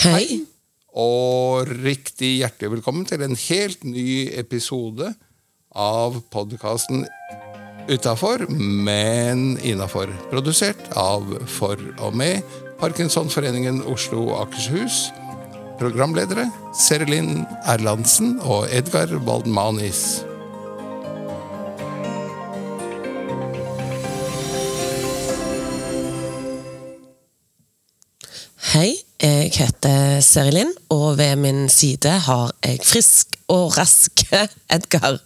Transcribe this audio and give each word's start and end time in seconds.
Hei. 0.00 0.46
Og 0.96 1.68
riktig 1.84 2.38
hjertelig 2.38 2.70
velkommen 2.78 3.02
til 3.04 3.20
en 3.20 3.36
helt 3.36 3.82
ny 3.84 4.30
episode 4.32 5.10
av 5.76 6.14
podkasten 6.32 7.02
Utafor, 7.90 8.46
men 8.48 9.58
innafor. 9.60 10.08
Produsert 10.30 10.80
av 10.96 11.28
For 11.52 11.76
og 12.00 12.16
med 12.16 12.40
Parkinsonforeningen 12.80 13.82
Oslo 13.92 14.22
og 14.30 14.46
Akershus. 14.46 15.10
Programledere 15.76 16.48
Serelin 16.72 17.44
Erlandsen 17.68 18.38
og 18.40 18.72
Edgar 18.72 19.12
Waldmanis. 19.28 20.22
Hei, 28.72 28.94
jeg 29.50 29.66
heter 29.66 30.20
Serilin, 30.22 30.70
og 30.94 31.16
ved 31.18 31.38
min 31.40 31.64
side 31.72 32.10
har 32.26 32.52
jeg 32.62 32.78
frisk 32.86 33.34
og 33.50 33.74
rask 33.78 34.22
Edgar. 34.76 35.18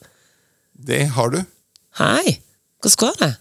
Det 0.73 1.03
har 1.13 1.33
du. 1.35 1.41
Hei, 2.01 2.39
hvordan 2.81 3.01
går 3.03 3.19
det? 3.21 3.33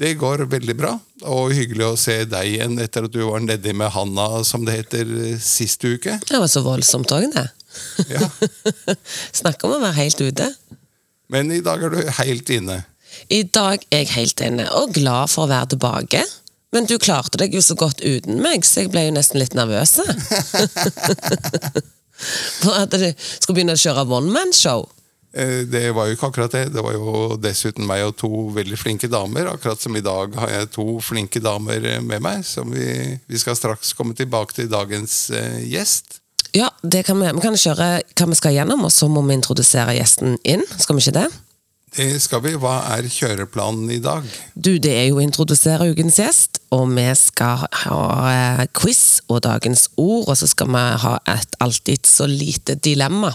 Det 0.00 0.14
går 0.16 0.46
veldig 0.48 0.76
bra, 0.78 0.94
og 1.28 1.52
hyggelig 1.52 1.84
å 1.84 1.98
se 2.00 2.22
deg 2.24 2.54
igjen 2.54 2.78
etter 2.80 3.04
at 3.04 3.12
du 3.12 3.20
var 3.26 3.42
nedi 3.44 3.74
med 3.76 3.92
Hanna, 3.92 4.40
som 4.48 4.64
det 4.64 4.78
heter, 4.78 5.10
sist 5.44 5.84
uke. 5.84 6.16
Det 6.24 6.40
var 6.40 6.48
så 6.48 6.62
voldsomt 6.64 7.12
òg, 7.12 7.26
det. 7.34 7.46
Ja. 8.08 8.24
Snakk 9.42 9.60
om 9.68 9.76
å 9.76 9.82
være 9.82 9.98
helt 9.98 10.24
ute. 10.24 10.48
Men 11.30 11.52
i 11.52 11.60
dag 11.60 11.84
er 11.84 11.92
du 11.92 12.00
helt 12.22 12.54
inne. 12.54 12.80
I 13.28 13.42
dag 13.44 13.84
er 13.90 14.06
jeg 14.06 14.14
helt 14.14 14.40
inne, 14.46 14.70
og 14.78 14.94
glad 14.96 15.28
for 15.34 15.44
å 15.44 15.52
være 15.52 15.74
tilbake. 15.74 16.24
Men 16.72 16.86
du 16.86 16.96
klarte 17.02 17.38
deg 17.40 17.54
jo 17.56 17.62
så 17.64 17.74
godt 17.74 18.00
uten 18.04 18.38
meg, 18.42 18.62
så 18.66 18.84
jeg 18.84 18.92
ble 18.92 19.08
jo 19.08 19.14
nesten 19.16 19.40
litt 19.42 19.56
nervøs. 19.58 19.96
For 22.60 22.76
at 22.76 22.92
du 22.94 23.06
skulle 23.16 23.56
begynne 23.56 23.74
å 23.74 23.80
kjøre 23.80 24.04
one 24.06 24.30
man-show. 24.34 24.84
Eh, 25.32 25.64
Det 25.70 25.90
var 25.96 26.06
jo 26.08 26.14
ikke 26.16 26.30
akkurat 26.30 26.54
det. 26.54 26.64
Det 26.74 26.84
var 26.84 26.94
jo 26.94 27.36
dessuten 27.40 27.86
meg 27.88 28.04
og 28.06 28.16
to 28.20 28.30
veldig 28.54 28.78
flinke 28.78 29.10
damer. 29.10 29.50
Akkurat 29.54 29.82
som 29.82 29.96
i 29.96 30.04
dag 30.04 30.34
har 30.38 30.52
jeg 30.54 30.70
to 30.76 30.86
flinke 31.02 31.42
damer 31.42 31.86
med 32.04 32.22
meg, 32.22 32.44
som 32.46 32.70
vi, 32.74 33.18
vi 33.26 33.38
skal 33.42 33.58
straks 33.58 33.92
komme 33.98 34.14
tilbake 34.18 34.54
til 34.60 34.70
dagens 34.70 35.30
eh, 35.34 35.60
gjest. 35.70 36.20
Ja, 36.54 36.70
det 36.82 37.04
kan 37.06 37.18
vi, 37.22 37.30
vi 37.36 37.42
kan 37.44 37.58
kjøre 37.58 37.92
hva 38.02 38.26
vi 38.30 38.38
skal 38.38 38.56
gjennom, 38.56 38.82
og 38.86 38.92
så 38.94 39.06
må 39.10 39.22
vi 39.26 39.36
introdusere 39.38 39.94
gjesten 39.98 40.38
inn. 40.42 40.64
Skal 40.78 40.98
vi 40.98 41.06
ikke 41.06 41.18
det? 41.22 41.28
Det 41.96 42.20
skal 42.22 42.42
vi. 42.44 42.52
Hva 42.60 42.76
er 42.94 43.08
kjøreplanen 43.10 43.90
i 43.90 43.98
dag? 44.02 44.26
Du, 44.54 44.76
det 44.78 44.92
er 44.94 45.08
jo 45.10 45.18
å 45.18 45.24
introdusere 45.24 45.88
ukens 45.90 46.20
gjest, 46.22 46.60
og 46.70 46.84
vi 46.94 47.06
skal 47.18 47.64
ha 47.84 48.00
eh, 48.30 48.64
quiz 48.78 49.20
og 49.26 49.40
dagens 49.46 49.88
ord, 49.98 50.28
og 50.30 50.36
så 50.38 50.46
skal 50.50 50.70
vi 50.70 50.84
ha 51.04 51.14
et 51.34 51.56
alltid 51.66 52.06
så 52.06 52.28
lite 52.30 52.76
dilemma. 52.78 53.32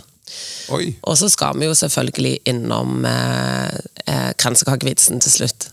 Oi, 0.73 0.95
Og 1.05 1.17
så 1.19 1.27
skal 1.29 1.59
vi 1.59 1.67
jo 1.67 1.75
selvfølgelig 1.77 2.37
innom 2.49 3.03
eh, 3.05 3.75
eh, 4.09 4.31
kransekakevitsen 4.41 5.19
til 5.21 5.35
slutt. 5.35 5.67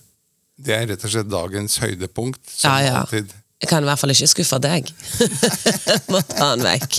det 0.62 0.74
er 0.76 0.84
rett 0.90 1.06
og 1.06 1.10
slett 1.14 1.30
dagens 1.32 1.78
høydepunkt. 1.82 2.42
Som 2.50 2.70
Ja, 2.70 2.82
ja. 2.84 2.98
alltid. 3.06 3.32
Jeg 3.62 3.70
kan 3.70 3.84
i 3.84 3.86
hvert 3.86 3.98
fall 4.02 4.10
ikke 4.10 4.26
skuffe 4.26 4.58
deg. 4.58 4.90
Må 6.12 6.18
ta 6.26 6.50
den 6.56 6.66
vekk. 6.66 6.98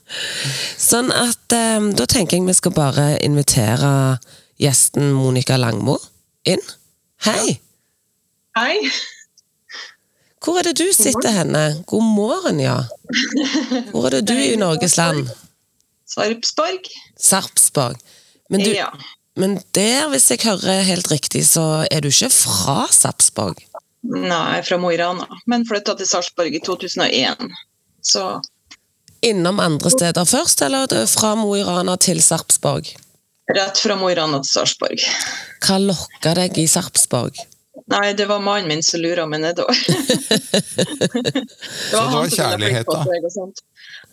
Sånn 0.92 1.08
at 1.16 1.52
eh, 1.56 1.90
da 1.96 2.04
tenker 2.06 2.36
jeg 2.38 2.46
vi 2.46 2.54
skal 2.60 2.74
bare 2.76 3.06
invitere 3.24 3.90
gjesten 4.60 5.12
Monica 5.12 5.56
Langmo 5.56 5.98
inn. 6.46 6.62
Hei! 7.24 7.60
Hei. 8.58 8.76
Hvor 10.44 10.58
er 10.60 10.68
det 10.68 10.76
du 10.78 10.92
sitter 10.92 11.32
henne? 11.32 11.62
God 11.88 12.04
morgen, 12.04 12.60
ja. 12.60 12.82
Hvor 13.90 14.06
er 14.10 14.18
det 14.18 14.26
du 14.28 14.34
i 14.36 14.56
Norges 14.60 14.96
land? 15.00 15.30
Sarpsborg. 16.06 16.90
Sarpsborg. 17.18 17.96
Men, 18.52 18.60
du, 18.60 18.70
Ja. 18.76 18.90
men 19.40 19.56
der, 19.74 20.08
hvis 20.12 20.28
jeg 20.30 20.44
hører 20.44 20.84
helt 20.84 21.10
riktig, 21.10 21.46
så 21.48 21.86
er 21.90 22.04
du 22.04 22.08
ikke 22.12 22.30
fra 22.30 22.84
Sarpsborg? 22.92 23.64
Nei, 24.04 24.60
fra 24.62 24.76
Mo 24.76 24.90
i 24.92 24.98
Rana. 25.00 25.24
Men 25.48 25.64
flytta 25.66 25.94
til 25.96 26.06
Sarpsborg 26.06 26.54
i 26.54 26.60
2001. 26.60 27.48
Så 28.04 28.40
Innom 29.24 29.60
andre 29.64 29.88
steder 29.90 30.24
først, 30.28 30.60
eller 30.62 30.92
er 30.92 31.06
fra 31.08 31.32
Mo 31.40 31.54
i 31.56 31.62
Rana 31.64 31.96
til 31.96 32.20
Sarpsborg? 32.22 32.90
Rett 33.52 33.78
fra 33.78 33.96
Mo 33.96 34.08
i 34.10 34.14
Rana 34.16 34.40
til 34.42 34.50
Sarpsborg. 34.50 35.02
Hva 35.66 35.76
lokka 35.82 36.34
deg 36.38 36.56
i 36.60 36.66
Sarpsborg? 36.70 37.36
Nei, 37.90 38.12
det 38.16 38.24
var 38.30 38.40
mannen 38.40 38.68
min 38.70 38.82
som 38.86 39.02
lura 39.02 39.26
meg 39.28 39.42
nedover. 39.42 39.76
det 39.84 41.42
Så 41.90 42.00
det 42.00 42.14
var 42.14 42.30
kjærlighet, 42.32 42.86
da? 42.88 43.04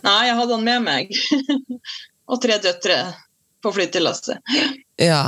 Nei, 0.03 0.17
jeg 0.27 0.35
hadde 0.39 0.57
han 0.57 0.65
med 0.65 0.81
meg. 0.83 1.13
og 2.31 2.41
tre 2.43 2.57
døtre 2.63 2.97
på 3.63 3.71
flyttelasset. 3.75 4.41
Ja, 4.99 5.23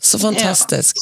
så 0.00 0.20
fantastisk. 0.22 1.00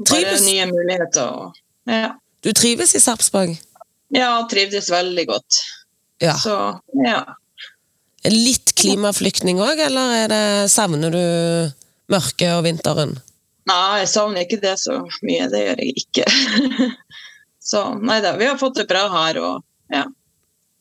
Bare 0.00 0.08
Trives- 0.08 0.46
nye 0.48 0.66
muligheter. 0.72 1.30
Og, 1.30 1.62
ja. 1.86 2.14
Du 2.42 2.52
trives 2.52 2.94
i 2.94 3.00
Sarpsborg? 3.00 3.54
ja, 4.14 4.30
trivdes 4.50 4.90
veldig 4.90 5.26
godt. 5.28 5.60
Ja. 6.22 6.34
Så 6.38 6.80
ja. 7.04 7.20
Litt 8.32 8.74
klimaflyktning 8.78 9.60
òg, 9.62 9.80
eller 9.86 10.14
er 10.24 10.32
det, 10.32 10.44
savner 10.72 11.12
du 11.14 11.22
mørket 12.12 12.54
og 12.56 12.64
vinteren? 12.66 13.16
Nei, 13.66 14.00
jeg 14.02 14.10
savner 14.12 14.46
ikke 14.46 14.60
det 14.62 14.76
så 14.78 15.00
mye. 15.26 15.48
Det 15.50 15.62
gjør 15.62 15.82
jeg 15.82 15.94
ikke. 16.02 16.26
så 17.70 17.86
nei 17.98 18.20
da, 18.24 18.36
vi 18.38 18.48
har 18.48 18.58
fått 18.60 18.78
det 18.80 18.88
bra 18.90 19.06
her 19.12 19.40
og 19.42 19.64
ja. 19.92 20.04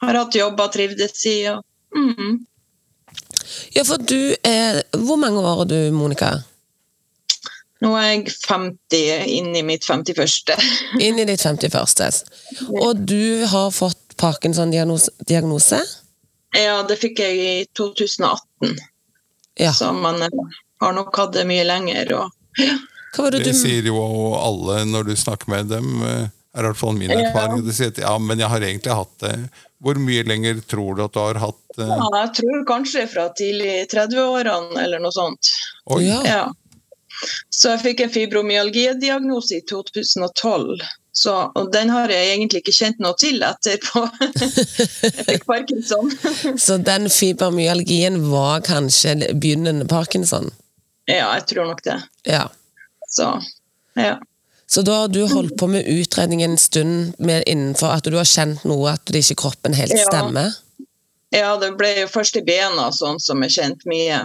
Har 0.03 0.19
hatt 0.19 0.35
jobber, 0.37 0.69
trivdes 0.73 1.23
i 1.29 1.37
og 1.49 1.63
mm. 1.95 2.35
Ja, 3.75 3.85
for 3.85 4.01
du 4.01 4.35
er 4.43 4.81
Hvor 4.91 5.15
mange 5.21 5.39
år 5.39 5.61
er 5.63 5.69
du, 5.69 5.77
Monica? 5.95 6.31
Nå 7.83 7.91
er 7.99 8.07
jeg 8.09 8.33
50, 8.47 9.25
inn 9.35 9.51
i 9.55 9.61
mitt 9.65 9.85
51. 9.85 10.55
Inn 11.03 11.19
i 11.21 11.25
ditt 11.27 11.43
51. 11.43 12.23
Og 12.85 13.03
du 13.03 13.45
har 13.51 13.69
fått 13.75 14.15
Parkinson-diagnose? 14.17 15.81
Ja, 16.55 16.81
det 16.87 16.97
fikk 17.01 17.19
jeg 17.19 17.37
i 17.37 17.65
2018, 17.77 18.77
Ja. 19.59 19.71
så 19.71 19.91
man 19.95 20.21
eh, 20.21 20.29
har 20.81 20.93
nok 20.93 21.15
hatt 21.17 21.33
det 21.33 21.45
mye 21.47 21.63
lenger. 21.67 22.13
Og, 22.17 22.31
Hva 23.15 23.23
var 23.27 23.31
det 23.31 23.43
Det 23.45 23.53
du 23.53 23.59
sier 23.59 23.83
jo 23.87 23.99
alle 24.35 24.81
når 24.89 25.05
du 25.11 25.15
snakker 25.15 25.47
med 25.51 25.69
dem. 25.71 26.01
eh, 26.03 26.27
er 26.55 26.63
i 26.63 26.67
hvert 26.69 26.77
fall 26.79 26.93
min 26.95 27.11
Ja. 27.11 27.19
erfaring. 27.19 27.65
De 27.65 27.73
sier 27.75 27.87
at 27.91 27.97
ja, 27.99 28.17
men 28.17 28.39
jeg 28.39 28.47
har 28.47 28.59
egentlig 28.63 28.93
hatt 28.95 29.17
det. 29.19 29.49
Hvor 29.83 29.95
mye 29.99 30.23
lenger 30.23 30.61
tror 30.65 30.95
du 30.95 31.03
at 31.03 31.11
du 31.13 31.19
har 31.19 31.35
hatt 31.35 31.59
det? 31.77 31.87
ja, 31.87 32.09
jeg 32.23 32.29
tror 32.39 32.65
kanskje 32.65 33.07
fra 33.11 33.25
tidlig 33.35 33.89
30-årene 33.91 34.79
eller 34.85 34.99
noe 35.03 35.11
sånt. 35.11 35.49
Oi, 35.91 36.03
Ja. 36.07 36.45
Ja. 37.21 37.31
Så 37.49 37.69
jeg 37.73 37.81
fikk 37.85 38.01
en 38.05 38.13
fibromyalgi-diagnose 38.13 39.57
i 39.59 39.61
2012. 39.69 40.81
Så, 41.15 41.31
og 41.55 41.69
den 41.71 41.89
har 41.89 42.11
jeg 42.11 42.33
egentlig 42.33 42.59
ikke 42.59 42.73
kjent 42.75 42.97
noe 42.99 43.15
til 43.19 43.39
etterpå. 43.47 44.01
jeg 45.05 45.25
fikk 45.29 45.45
parkinson. 45.47 46.11
Så 46.65 46.75
den 46.83 47.07
fibromyalgien 47.09 48.19
var 48.31 48.61
kanskje 48.67 49.15
begynnende 49.33 49.87
parkinson? 49.87 50.51
ja, 51.07 51.27
jeg 51.37 51.45
tror 51.51 51.67
nok 51.69 51.83
det. 51.85 51.99
Ja. 52.25 52.47
Så 53.09 53.29
ja. 53.95 54.17
Så 54.67 54.81
da 54.81 54.95
har 55.03 55.07
du 55.13 55.21
holdt 55.29 55.53
på 55.61 55.67
med 55.69 55.85
utredning 55.87 56.41
en 56.43 56.57
stund 56.57 57.13
mer 57.21 57.43
innenfor 57.47 57.93
at 57.93 58.07
du 58.09 58.17
har 58.17 58.25
kjent 58.25 58.63
noe, 58.65 58.95
at 58.97 59.05
det 59.13 59.21
ikke 59.21 59.37
kroppen 59.45 59.73
helt 59.77 59.93
Ja. 59.93 60.07
stemmer? 60.09 60.55
ja, 61.35 61.51
det 61.61 61.75
ble 61.77 61.91
jo 62.01 62.07
først 62.07 62.35
i 62.39 62.41
bena 62.47 62.89
sånn 62.95 63.19
som 63.21 63.43
jeg 63.45 63.51
kjente 63.55 63.87
mye 63.91 64.23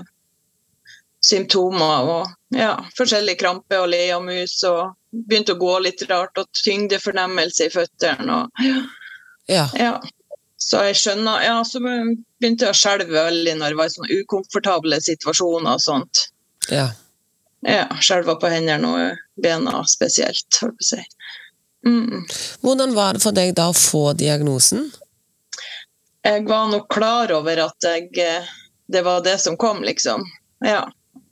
symptomer 1.20 2.08
og 2.08 2.30
ja, 2.54 2.72
forskjellige 2.98 3.40
krampe 3.42 3.78
og 3.78 3.90
leamus 3.92 4.56
og 4.68 4.94
begynte 5.10 5.54
å 5.54 5.60
gå 5.60 5.74
litt 5.84 6.02
rart 6.10 6.38
og 6.38 6.48
tyngdefornemmelse 6.64 7.68
i 7.68 7.74
føttene 7.74 8.40
og 8.40 8.64
Ja. 9.50 9.66
Ja. 9.74 9.92
Så 10.60 10.82
jeg 10.86 10.98
skjønner 11.00 11.42
Ja, 11.42 11.62
så 11.64 11.80
begynte 11.80 12.66
jeg 12.68 12.74
å 12.74 12.78
skjelve 12.78 13.24
veldig 13.24 13.54
når 13.58 13.72
det 13.72 13.78
var 13.78 13.88
i 13.88 13.94
sånne 13.94 14.18
ukomfortable 14.20 15.00
situasjoner 15.02 15.78
og 15.78 15.80
sånt. 15.80 16.26
ja. 16.70 16.90
Ja, 17.62 17.84
skjelva 18.00 18.38
på 18.40 18.48
hendene 18.48 18.88
og 18.88 19.18
bena 19.42 19.82
spesielt, 19.84 20.46
holdt 20.62 20.78
på 20.78 20.80
å 20.80 20.86
si. 20.86 21.02
Mm. 21.84 22.22
Hvordan 22.62 22.94
var 22.96 23.12
det 23.12 23.20
for 23.20 23.36
deg 23.36 23.52
da 23.58 23.66
å 23.68 23.76
få 23.76 24.14
diagnosen? 24.16 24.86
Jeg 26.24 26.46
var 26.48 26.70
nok 26.72 26.88
klar 26.88 27.32
over 27.36 27.60
at 27.66 27.84
jeg, 27.84 28.08
eh, 28.16 28.48
det 28.88 29.02
var 29.04 29.20
det 29.20 29.38
som 29.40 29.58
kom, 29.60 29.82
liksom. 29.84 30.24
Ja. 30.64 30.86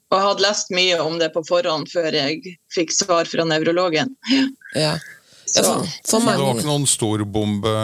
Og 0.08 0.16
jeg 0.16 0.24
hadde 0.24 0.44
lest 0.44 0.70
mye 0.72 0.98
om 1.04 1.18
det 1.20 1.28
på 1.34 1.42
forhånd 1.44 1.90
før 1.92 2.14
jeg 2.16 2.54
fikk 2.72 2.94
svar 2.96 3.28
fra 3.28 3.44
nevrologen. 3.48 4.14
Ja. 4.32 4.46
ja 4.74 4.94
Så, 5.44 5.64
for 5.64 5.88
Så 6.04 6.20
det 6.24 6.38
var 6.40 6.54
ikke 6.56 6.70
noen 6.70 6.86
stor 6.88 7.24
bombe? 7.24 7.74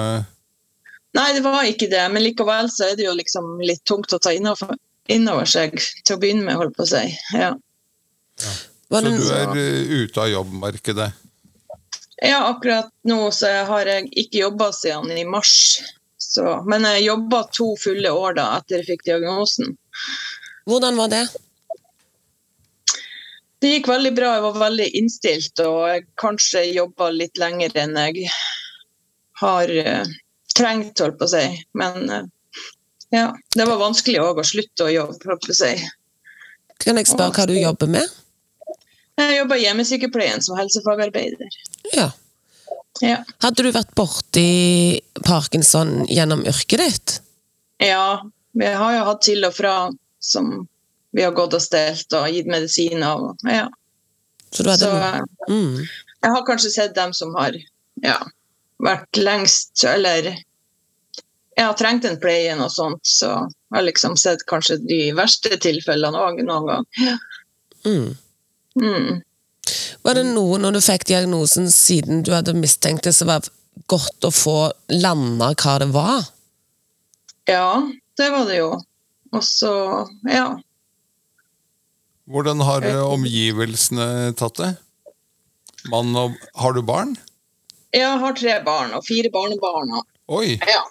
nei, 1.14 1.28
det 1.36 1.44
var 1.44 1.62
ikke 1.68 1.88
det, 1.92 2.02
men 2.12 2.24
likevel 2.24 2.70
så 2.72 2.90
er 2.90 2.96
det 2.98 3.06
jo 3.06 3.14
liksom 3.16 3.58
litt 3.62 3.84
tungt 3.86 4.12
å 4.12 4.18
ta 4.18 4.32
innover, 4.34 4.74
innover 5.06 5.46
seg 5.48 5.76
til 5.78 6.16
å 6.16 6.20
begynne 6.20 6.48
med, 6.48 6.58
holdt 6.58 6.76
på 6.76 6.86
å 6.86 6.90
si. 6.90 7.04
Ja. 7.36 7.52
ja. 8.42 8.54
Så 8.94 9.00
du 9.04 9.28
er 9.32 9.52
eh, 9.58 9.94
ute 10.04 10.20
av 10.20 10.32
jobbmarkedet? 10.32 11.12
Ja, 12.24 12.40
akkurat 12.48 12.90
nå 13.08 13.30
så 13.34 13.50
har 13.68 13.88
jeg 13.90 14.08
ikke 14.12 14.42
jobba 14.44 14.70
siden 14.72 15.12
i 15.12 15.24
mars. 15.28 15.82
Så, 16.20 16.44
men 16.68 16.86
jeg 16.88 17.06
jobba 17.08 17.42
to 17.52 17.72
fulle 17.80 18.10
år 18.10 18.36
da 18.38 18.46
etter 18.58 18.80
jeg 18.80 18.94
fikk 18.94 19.04
diagnosen. 19.08 19.74
Hvordan 20.68 20.96
var 20.98 21.10
det? 21.12 21.24
Det 23.64 23.70
gikk 23.70 23.86
veldig 23.88 24.10
bra, 24.12 24.34
jeg 24.36 24.42
var 24.44 24.56
veldig 24.60 24.86
innstilt 24.98 25.60
og 25.64 25.78
jeg 25.88 26.02
kanskje 26.20 26.66
jobba 26.68 27.06
litt 27.14 27.38
lenger 27.40 27.72
enn 27.80 27.94
jeg 27.96 28.26
har 29.40 29.70
uh, 29.72 30.10
trengt, 30.52 31.00
holdt 31.00 31.16
på 31.16 31.24
å 31.24 31.30
si. 31.32 31.44
Men 31.72 32.10
uh, 32.12 32.26
ja, 33.08 33.30
det 33.56 33.64
var 33.64 33.80
vanskelig 33.80 34.20
òg 34.20 34.42
å 34.42 34.44
slutte 34.44 34.84
å 34.84 34.92
jobbe, 34.92 35.16
holdt 35.30 35.48
på 35.48 35.54
å 35.54 35.56
si. 35.56 35.72
Kan 36.84 37.00
jeg 37.00 37.08
spørre 37.08 37.32
hva 37.38 37.46
du 37.48 37.54
jobber 37.56 37.88
med? 37.96 38.20
Jeg 39.16 39.38
jobber 39.38 39.62
i 39.62 39.64
hjemmesykepleien 39.64 40.44
som 40.44 40.60
helsefagarbeider. 40.60 41.58
Ja. 41.94 42.10
Ja. 43.00 43.22
Hadde 43.40 43.64
du 43.64 43.72
vært 43.72 43.96
borti 43.96 45.00
parkinson 45.24 46.02
gjennom 46.04 46.44
yrket 46.44 46.84
ditt? 46.84 47.18
ja, 47.80 48.20
vi 48.52 48.68
har 48.76 48.92
jo 48.98 49.08
hatt 49.08 49.24
til 49.24 49.48
og 49.48 49.56
fra 49.56 49.74
som 50.20 50.66
vi 51.14 51.22
har 51.22 51.34
gått 51.34 51.54
og 51.54 51.62
stelt 51.62 52.14
og 52.18 52.30
gitt 52.34 52.48
medisiner. 52.50 53.20
Og, 53.22 53.46
ja. 53.46 53.68
Så 54.54 54.64
Så 54.78 54.90
mm. 55.48 55.84
jeg 56.22 56.30
har 56.30 56.46
kanskje 56.46 56.70
sett 56.70 56.94
dem 56.94 57.14
som 57.14 57.34
har 57.38 57.56
ja, 58.02 58.18
vært 58.82 59.18
lengst, 59.18 59.84
eller 59.86 60.32
jeg 61.54 61.66
har 61.66 61.76
trengt 61.78 62.06
en 62.08 62.18
pleie 62.20 62.54
og 62.58 62.70
sånt. 62.74 63.02
Så 63.06 63.30
jeg 63.30 63.76
har 63.76 63.86
liksom 63.86 64.16
sett 64.18 64.46
kanskje 64.50 64.80
de 64.82 65.00
verste 65.14 65.58
tilfellene 65.62 66.18
òg 66.18 66.42
noen 66.46 66.70
gang. 66.70 67.18
Mm. 67.84 68.14
Mm. 68.80 69.22
Var 70.04 70.18
det 70.18 70.24
noe 70.28 70.58
når 70.60 70.76
du 70.76 70.80
fikk 70.84 71.06
diagnosen 71.08 71.70
siden 71.72 72.24
du 72.26 72.32
hadde 72.34 72.56
mistenkt 72.58 73.06
det, 73.06 73.14
som 73.16 73.30
var 73.30 73.46
godt 73.90 74.26
å 74.26 74.32
få 74.34 74.58
landa 74.92 75.52
hva 75.54 75.78
det 75.82 75.90
var? 75.94 76.26
Ja, 77.48 77.84
det 78.18 78.30
var 78.32 78.48
det 78.48 78.58
jo. 78.58 78.70
Og 79.34 79.44
så, 79.44 79.74
ja. 80.30 80.48
Hvordan 82.30 82.62
har 82.64 82.84
eh, 82.88 83.00
omgivelsene 83.04 84.32
tatt 84.38 84.60
det? 84.60 84.72
Mann 85.92 86.16
og 86.16 86.36
Har 86.56 86.72
du 86.72 86.80
barn? 86.82 87.16
Jeg 87.94 88.20
har 88.20 88.36
tre 88.38 88.56
barn 88.64 88.94
og 88.96 89.04
fire 89.06 89.30
barnebarn. 89.30 89.92
Oi! 90.32 90.56
Ja. 90.66 90.82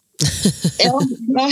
ja 0.80 0.94
nei. 1.36 1.50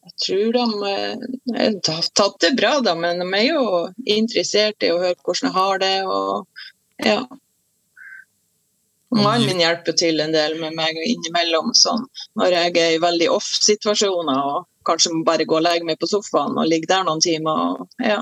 Jeg 0.00 0.14
tror 0.24 0.56
de 0.56 0.64
eh, 0.88 1.76
har 1.86 2.08
tatt 2.16 2.40
det 2.42 2.54
bra, 2.56 2.78
da, 2.84 2.96
men 2.98 3.20
de 3.20 3.28
er 3.36 3.46
jo 3.50 3.84
interessert 4.08 4.82
i 4.82 4.90
å 4.90 4.98
høre 5.02 5.20
hvordan 5.20 5.50
jeg 5.50 5.56
har 5.58 5.84
det. 5.84 5.94
og 6.08 7.04
ja. 7.04 7.20
Mannen 9.10 9.46
min 9.50 9.62
hjelper 9.62 9.96
til 9.98 10.22
en 10.24 10.32
del 10.32 10.56
med 10.62 10.74
meg 10.78 10.98
innimellom, 11.04 11.72
sånn, 11.76 12.04
når 12.38 12.56
jeg 12.56 12.74
er 12.78 12.96
i 12.96 13.00
veldig 13.02 13.30
off-situasjoner 13.36 14.42
og 14.54 14.66
kanskje 14.86 15.12
må 15.14 15.24
bare 15.26 15.46
gå 15.48 15.58
og 15.58 15.64
legge 15.64 15.86
meg 15.86 15.98
på 16.00 16.08
sofaen 16.10 16.58
og 16.58 16.68
ligge 16.68 16.88
der 16.90 17.04
noen 17.06 17.22
timer. 17.24 17.64
Og, 17.74 17.90
ja. 18.04 18.20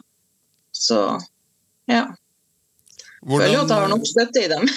Så 0.75 1.03
ja. 1.89 2.05
Føler 3.23 3.55
jo 3.55 3.63
at 3.65 3.73
jeg 3.73 3.83
har 3.83 3.91
nok 3.91 4.07
støtte 4.07 4.45
i 4.45 4.51
dem. 4.51 4.69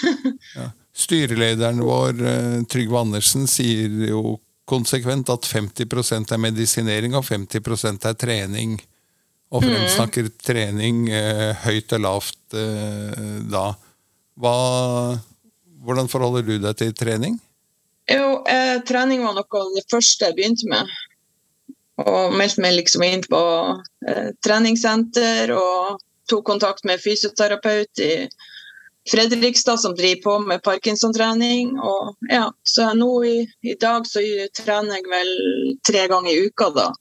Styrelederen 1.04 1.82
vår, 1.86 2.24
eh, 2.28 2.56
Trygve 2.70 3.02
Andersen, 3.02 3.46
sier 3.50 3.92
jo 4.10 4.40
konsekvent 4.70 5.30
at 5.34 5.48
50% 5.48 6.34
er 6.34 6.42
medisinering 6.42 7.16
og 7.18 7.26
50% 7.28 8.08
er 8.10 8.18
trening. 8.20 8.80
Og 9.52 9.66
fremsnakker 9.66 10.30
trening 10.40 11.08
eh, 11.12 11.52
høyt 11.66 11.92
og 11.98 12.04
lavt 12.06 12.56
eh, 12.56 13.40
da. 13.52 13.66
Hva, 14.40 14.54
hvordan 15.84 16.08
forholder 16.12 16.46
du 16.48 16.54
deg 16.64 16.78
til 16.80 16.94
trening? 16.96 17.36
Jo, 18.10 18.42
eh, 18.48 18.80
trening 18.88 19.26
var 19.26 19.36
noe 19.36 19.62
av 19.62 19.74
det 19.76 19.84
første 19.92 20.30
jeg 20.30 20.38
begynte 20.40 20.70
med. 20.72 20.88
Og 22.06 22.36
meldte 22.38 22.64
meg 22.64 22.78
liksom 22.78 23.04
inn 23.06 23.26
på 23.30 23.42
eh, 24.08 24.32
treningssenter 24.46 25.52
og 25.56 26.00
tok 26.32 26.46
kontakt 26.48 26.86
med 26.88 27.02
fysioterapeut 27.04 28.02
i 28.02 28.14
Fredrikstad 29.12 29.80
som 29.82 29.96
driver 29.98 30.22
på 30.22 30.40
med 30.46 30.62
parkinson-trening. 30.64 31.74
Ja, 32.30 32.54
så 32.64 32.94
nå 32.94 33.10
i, 33.26 33.38
i 33.62 33.74
dag 33.82 34.06
så 34.08 34.22
trener 34.58 35.00
jeg 35.00 35.10
vel 35.10 35.32
tre 35.88 36.06
ganger 36.12 36.32
i 36.32 36.46
uka, 36.46 36.70
da. 36.76 36.92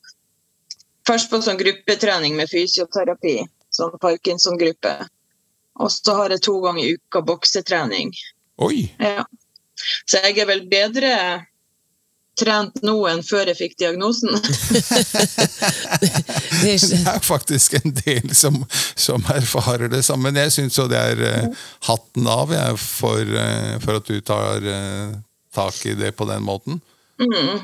Først 1.09 1.31
på 1.31 1.43
sånn 1.45 1.61
gruppetrening 1.61 2.39
med 2.39 2.49
fysioterapi, 2.49 3.37
sånn 3.75 3.99
parkinson-gruppe. 4.01 4.95
Og 5.81 5.93
så 5.93 6.17
har 6.17 6.33
jeg 6.33 6.45
to 6.49 6.57
ganger 6.65 6.87
i 6.87 6.97
uka 6.97 7.23
boksetrening. 7.25 8.15
Oi! 8.65 8.89
Ja. 9.01 9.25
Så 10.09 10.21
jeg 10.25 10.41
er 10.41 10.49
vel 10.49 10.67
bedre 10.73 11.13
trent 12.41 12.81
noen 12.87 13.23
før 13.27 13.51
jeg 13.51 13.59
fikk 13.59 13.77
diagnosen. 13.83 14.33
Det 16.61 16.69
er 16.69 16.77
ikke, 16.77 16.89
Det 16.91 17.13
er 17.15 17.23
faktisk 17.25 17.77
en 17.79 17.95
del 17.97 18.35
som, 18.37 18.59
som 18.99 19.25
erfarer 19.33 19.89
det 19.93 20.03
samme. 20.05 20.29
Men 20.29 20.43
jeg 20.43 20.55
syns 20.57 20.79
jo 20.79 20.87
det 20.91 21.01
er 21.01 21.23
uh, 21.25 21.61
hatten 21.89 22.29
av 22.29 22.53
jeg, 22.53 22.81
for, 22.83 23.21
uh, 23.21 23.77
for 23.85 24.01
at 24.01 24.11
du 24.11 24.19
tar 24.25 24.67
uh, 24.67 25.15
tak 25.57 25.79
i 25.89 25.95
det 25.99 26.13
på 26.19 26.29
den 26.29 26.45
måten. 26.45 26.81
Mm. 27.21 27.63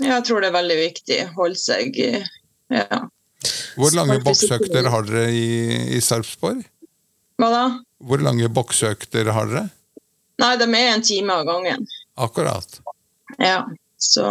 Jeg 0.00 0.26
tror 0.26 0.42
det 0.42 0.50
er 0.50 0.58
veldig 0.60 0.78
viktig. 0.78 1.18
Holde 1.36 1.58
seg 1.60 1.98
ja. 2.70 3.02
Hvor 3.74 3.94
lange 3.96 4.20
det. 4.20 4.86
har 4.92 5.02
dere 5.08 5.30
i, 5.32 5.96
i 5.96 6.00
Sarpsborg? 6.04 6.62
Hva 7.40 7.50
da? 7.50 7.64
Hvor 8.04 8.22
lange 8.22 8.48
boksøkter 8.52 9.32
har 9.34 9.50
dere? 9.50 9.66
Nei, 10.40 10.54
de 10.60 10.66
er 10.68 10.94
en 10.94 11.04
time 11.04 11.36
av 11.36 11.48
gangen. 11.48 11.84
Akkurat. 12.20 12.80
Ja, 13.38 13.64
så 14.02 14.26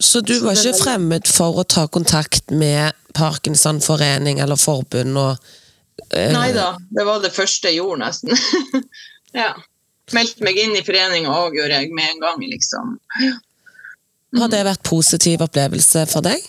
så 0.00 0.20
du 0.24 0.38
var 0.40 0.56
ikke 0.56 0.78
fremmed 0.78 1.28
for 1.28 1.60
å 1.60 1.64
ta 1.68 1.84
kontakt 1.92 2.48
med 2.56 2.96
Parkinsonforening 3.12 4.40
eller 4.40 4.56
forbund 4.56 5.18
og 5.20 5.34
uh... 5.36 6.30
Nei 6.32 6.54
da, 6.56 6.70
det 6.88 7.04
var 7.04 7.20
det 7.20 7.34
første 7.36 7.68
jeg 7.68 7.82
gjorde, 7.82 8.06
nesten. 8.06 8.80
ja. 9.42 9.50
Meldte 10.16 10.46
meg 10.46 10.56
inn 10.56 10.72
i 10.78 10.84
foreninga 10.86 11.34
òg, 11.34 11.58
gjorde 11.58 11.82
jeg 11.82 11.92
med 11.92 12.14
en 12.14 12.24
gang, 12.24 12.46
liksom. 12.48 12.96
Har 14.40 14.50
det 14.50 14.62
vært 14.66 14.88
positiv 14.88 15.44
opplevelse 15.44 16.06
for 16.08 16.24
deg? 16.24 16.48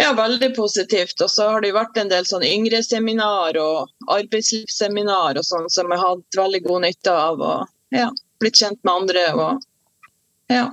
Ja, 0.00 0.12
veldig 0.16 0.54
positivt. 0.56 1.18
Og 1.20 1.30
så 1.30 1.48
har 1.50 1.64
det 1.64 1.74
vært 1.76 1.98
en 2.00 2.08
del 2.12 2.28
sånn 2.28 2.46
yngre 2.46 2.80
seminar 2.86 3.58
og 3.60 3.90
arbeidslivsseminar 4.14 5.40
og 5.40 5.44
sånn 5.44 5.66
som 5.72 5.90
jeg 5.90 6.00
har 6.00 6.14
hatt 6.14 6.38
veldig 6.38 6.62
god 6.68 6.86
nytte 6.86 7.16
av. 7.26 7.42
Og 7.42 7.98
ja, 7.98 8.06
blitt 8.40 8.62
kjent 8.62 8.80
med 8.86 8.94
andre. 8.94 9.26
Og 9.34 10.54
ja. 10.54 10.68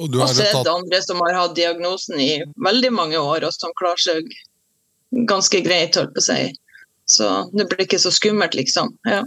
Og 0.00 0.08
du 0.08 0.20
Og 0.20 0.26
har 0.26 0.34
sett 0.34 0.54
tatt, 0.54 0.70
andre 0.72 1.02
som 1.04 1.20
har 1.20 1.36
hatt 1.36 1.56
diagnosen 1.58 2.20
i 2.22 2.30
veldig 2.64 2.92
mange 2.96 3.20
år, 3.20 3.44
og 3.44 3.52
som 3.52 3.74
klarer 3.76 4.00
seg 4.00 4.30
ganske 5.28 5.60
greit, 5.66 5.98
holdt 5.98 6.14
på 6.16 6.22
å 6.22 6.28
si. 6.28 6.38
Så 7.10 7.28
det 7.52 7.66
blir 7.68 7.84
ikke 7.84 8.00
så 8.00 8.12
skummelt, 8.14 8.56
liksom. 8.56 8.94
Ja. 9.08 9.24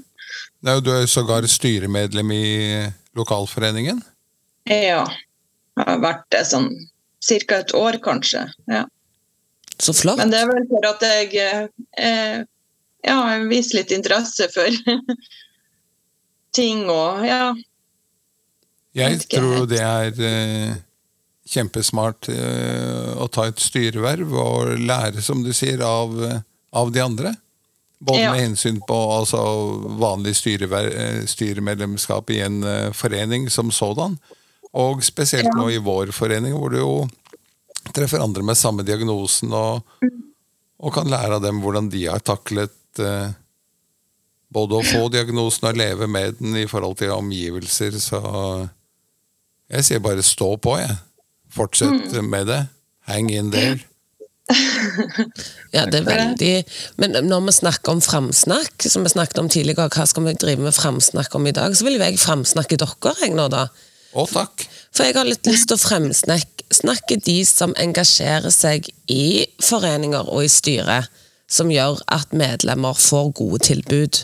Nei, 0.63 0.79
du 0.81 0.89
er 0.95 1.05
sågar 1.11 1.45
styremedlem 1.49 2.31
i 2.33 2.47
lokalforeningen. 3.17 4.01
ja. 4.71 5.05
Jeg 5.73 5.89
har 5.89 6.01
vært 6.03 6.25
det 6.29 6.43
sånn 6.45 6.67
ca. 7.25 7.57
et 7.57 7.71
år, 7.73 7.97
kanskje. 8.03 8.43
Ja. 8.69 8.83
Så 9.81 9.93
flott. 9.97 10.19
Men 10.19 10.29
det 10.29 10.43
er 10.43 10.51
vel 10.51 10.67
for 10.69 10.85
at 10.85 11.01
jeg 11.01 11.31
eh, 11.41 12.43
ja, 13.07 13.15
viser 13.49 13.79
litt 13.79 13.93
interesse 13.95 14.47
for 14.53 14.69
ting 16.57 16.85
og 16.93 17.25
ja. 17.25 17.47
Jeg 18.93 19.23
tror 19.25 19.65
det 19.69 19.81
er 19.81 20.19
eh, 20.21 20.73
kjempesmart 21.49 22.29
eh, 22.29 23.13
å 23.17 23.25
ta 23.33 23.47
et 23.49 23.61
styreverv 23.61 24.35
og 24.37 24.75
lære, 24.77 25.23
som 25.25 25.41
du 25.41 25.49
sier, 25.55 25.81
av, 25.81 26.13
av 26.69 26.93
de 26.93 27.01
andre. 27.01 27.33
Både 28.03 28.27
med 28.29 28.41
hensyn 28.43 28.81
på 28.85 28.97
altså, 29.15 29.41
vanlig 29.97 30.35
eh, 30.35 31.23
styremedlemskap 31.29 32.29
i 32.35 32.43
en 32.45 32.61
forening 32.93 33.49
som 33.49 33.71
sådan, 33.73 34.19
og 34.73 35.01
spesielt 35.05 35.53
nå 35.57 35.71
i 35.73 35.81
vår 35.81 36.13
forening, 36.13 36.53
hvor 36.57 36.73
du 36.73 36.81
jo 36.81 36.93
treffer 37.93 38.21
andre 38.21 38.45
med 38.45 38.57
samme 38.57 38.85
diagnosen 38.85 39.53
og, 39.57 39.81
og 40.79 40.93
kan 40.93 41.09
lære 41.09 41.39
av 41.39 41.43
dem 41.43 41.59
hvordan 41.61 41.89
de 41.93 42.05
har 42.07 42.23
taklet 42.25 43.01
både 44.53 44.77
å 44.77 44.85
få 44.85 45.09
diagnosen 45.11 45.67
og 45.69 45.77
leve 45.77 46.07
med 46.09 46.37
den 46.39 46.55
i 46.61 46.67
forhold 46.69 46.97
til 47.01 47.13
omgivelser. 47.15 47.97
Så 48.01 48.21
jeg 49.71 49.87
sier 49.87 50.03
bare 50.03 50.23
stå 50.25 50.55
på, 50.61 50.77
jeg. 50.81 50.95
Fortsett 51.53 52.13
med 52.25 52.49
det. 52.49 52.65
Hang 53.07 53.31
in 53.31 53.51
there. 53.51 53.79
Ja, 55.73 55.85
det 55.87 56.01
er 56.01 56.07
veldig 56.07 56.49
Men 56.99 57.15
når 57.25 57.45
vi 57.47 57.53
snakker 57.55 57.95
om 57.95 58.01
framsnakk, 58.03 58.83
som 58.83 59.05
vi 59.05 59.13
snakket 59.13 59.39
om 59.39 59.49
tidligere, 59.49 59.89
hva 59.93 60.05
skal 60.09 60.27
vi 60.27 60.35
drive 60.37 60.65
med 60.65 60.75
framsnakk 60.75 61.35
om 61.39 61.47
i 61.47 61.55
dag, 61.55 61.75
så 61.75 61.87
vil 61.87 61.97
jo 61.97 62.03
jeg 62.03 62.21
framsnakke 62.21 62.77
dere, 62.81 63.15
jeg 63.21 63.33
nå, 63.37 63.47
da. 63.53 63.67
Å, 64.13 64.25
takk. 64.29 64.65
For 64.93 65.07
jeg 65.07 65.17
har 65.17 65.25
litt 65.25 65.47
lyst 65.49 65.71
til 65.71 65.79
å 65.79 65.81
fremsnakke 65.81 67.17
de 67.25 67.37
som 67.49 67.73
engasjerer 67.81 68.53
seg 68.53 68.91
i 69.09 69.47
foreninger 69.63 70.29
og 70.29 70.45
i 70.45 70.51
styret, 70.51 71.09
som 71.49 71.71
gjør 71.73 72.01
at 72.13 72.35
medlemmer 72.35 72.97
får 72.97 73.31
gode 73.39 73.63
tilbud. 73.65 74.21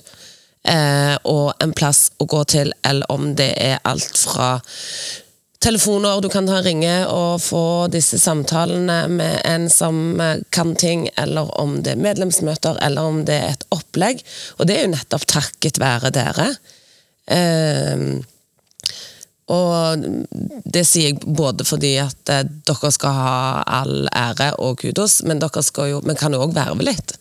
Eh, 0.69 1.15
og 1.29 1.55
en 1.63 1.73
plass 1.73 2.09
å 2.19 2.27
gå 2.29 2.43
til, 2.51 2.73
eller 2.85 3.09
om 3.09 3.33
det 3.39 3.53
er 3.63 3.81
alt 3.87 4.17
fra 4.19 4.59
telefoner 5.59 6.21
du 6.21 6.29
kan 6.31 6.47
ta 6.47 6.61
ringe 6.63 6.93
og 7.11 7.41
få 7.43 7.63
disse 7.91 8.19
samtalene 8.21 9.01
med 9.11 9.41
en 9.47 9.67
som 9.71 10.19
eh, 10.21 10.41
kan 10.55 10.73
ting, 10.79 11.07
eller 11.19 11.51
om 11.59 11.79
det 11.83 11.95
er 11.95 12.03
medlemsmøter, 12.03 12.79
eller 12.85 13.11
om 13.11 13.23
det 13.27 13.37
er 13.37 13.53
et 13.53 13.65
opplegg. 13.75 14.23
Og 14.57 14.69
det 14.69 14.77
er 14.77 14.87
jo 14.87 14.95
nettopp 14.95 15.27
takket 15.29 15.81
være 15.81 16.13
dere. 16.15 16.49
Eh, 17.29 18.05
og 19.49 20.03
det 20.69 20.83
sier 20.85 21.09
jeg 21.09 21.21
både 21.25 21.65
fordi 21.65 21.95
at 22.03 22.33
eh, 22.33 22.45
dere 22.69 22.93
skal 22.95 23.15
ha 23.17 23.37
all 23.81 24.05
ære 24.15 24.53
og 24.63 24.79
kudos, 24.83 25.21
men 25.27 25.41
dere 25.43 25.65
skal 25.65 25.95
jo, 25.95 26.03
men 26.05 26.19
kan 26.19 26.35
jo 26.35 26.45
òg 26.45 26.55
verve 26.55 26.85
litt. 26.87 27.17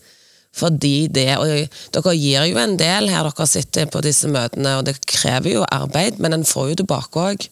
Fordi 0.59 1.09
det, 1.12 1.28
og 1.38 1.76
Dere 1.95 2.14
gir 2.16 2.47
jo 2.49 2.59
en 2.59 2.75
del 2.80 3.11
her 3.12 3.26
dere 3.28 3.47
sitter 3.47 3.87
på 3.92 4.00
disse 4.02 4.30
møtene, 4.33 4.78
og 4.78 4.87
det 4.88 4.97
krever 5.07 5.59
jo 5.59 5.66
arbeid, 5.71 6.18
men 6.18 6.35
en 6.35 6.47
får 6.49 6.73
jo 6.73 6.78
tilbake 6.80 7.25
òg. 7.30 7.49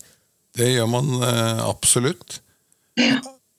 Det 0.57 0.71
gjør 0.73 0.89
man 0.89 1.11
eh, 1.21 1.63
absolutt. 1.69 2.41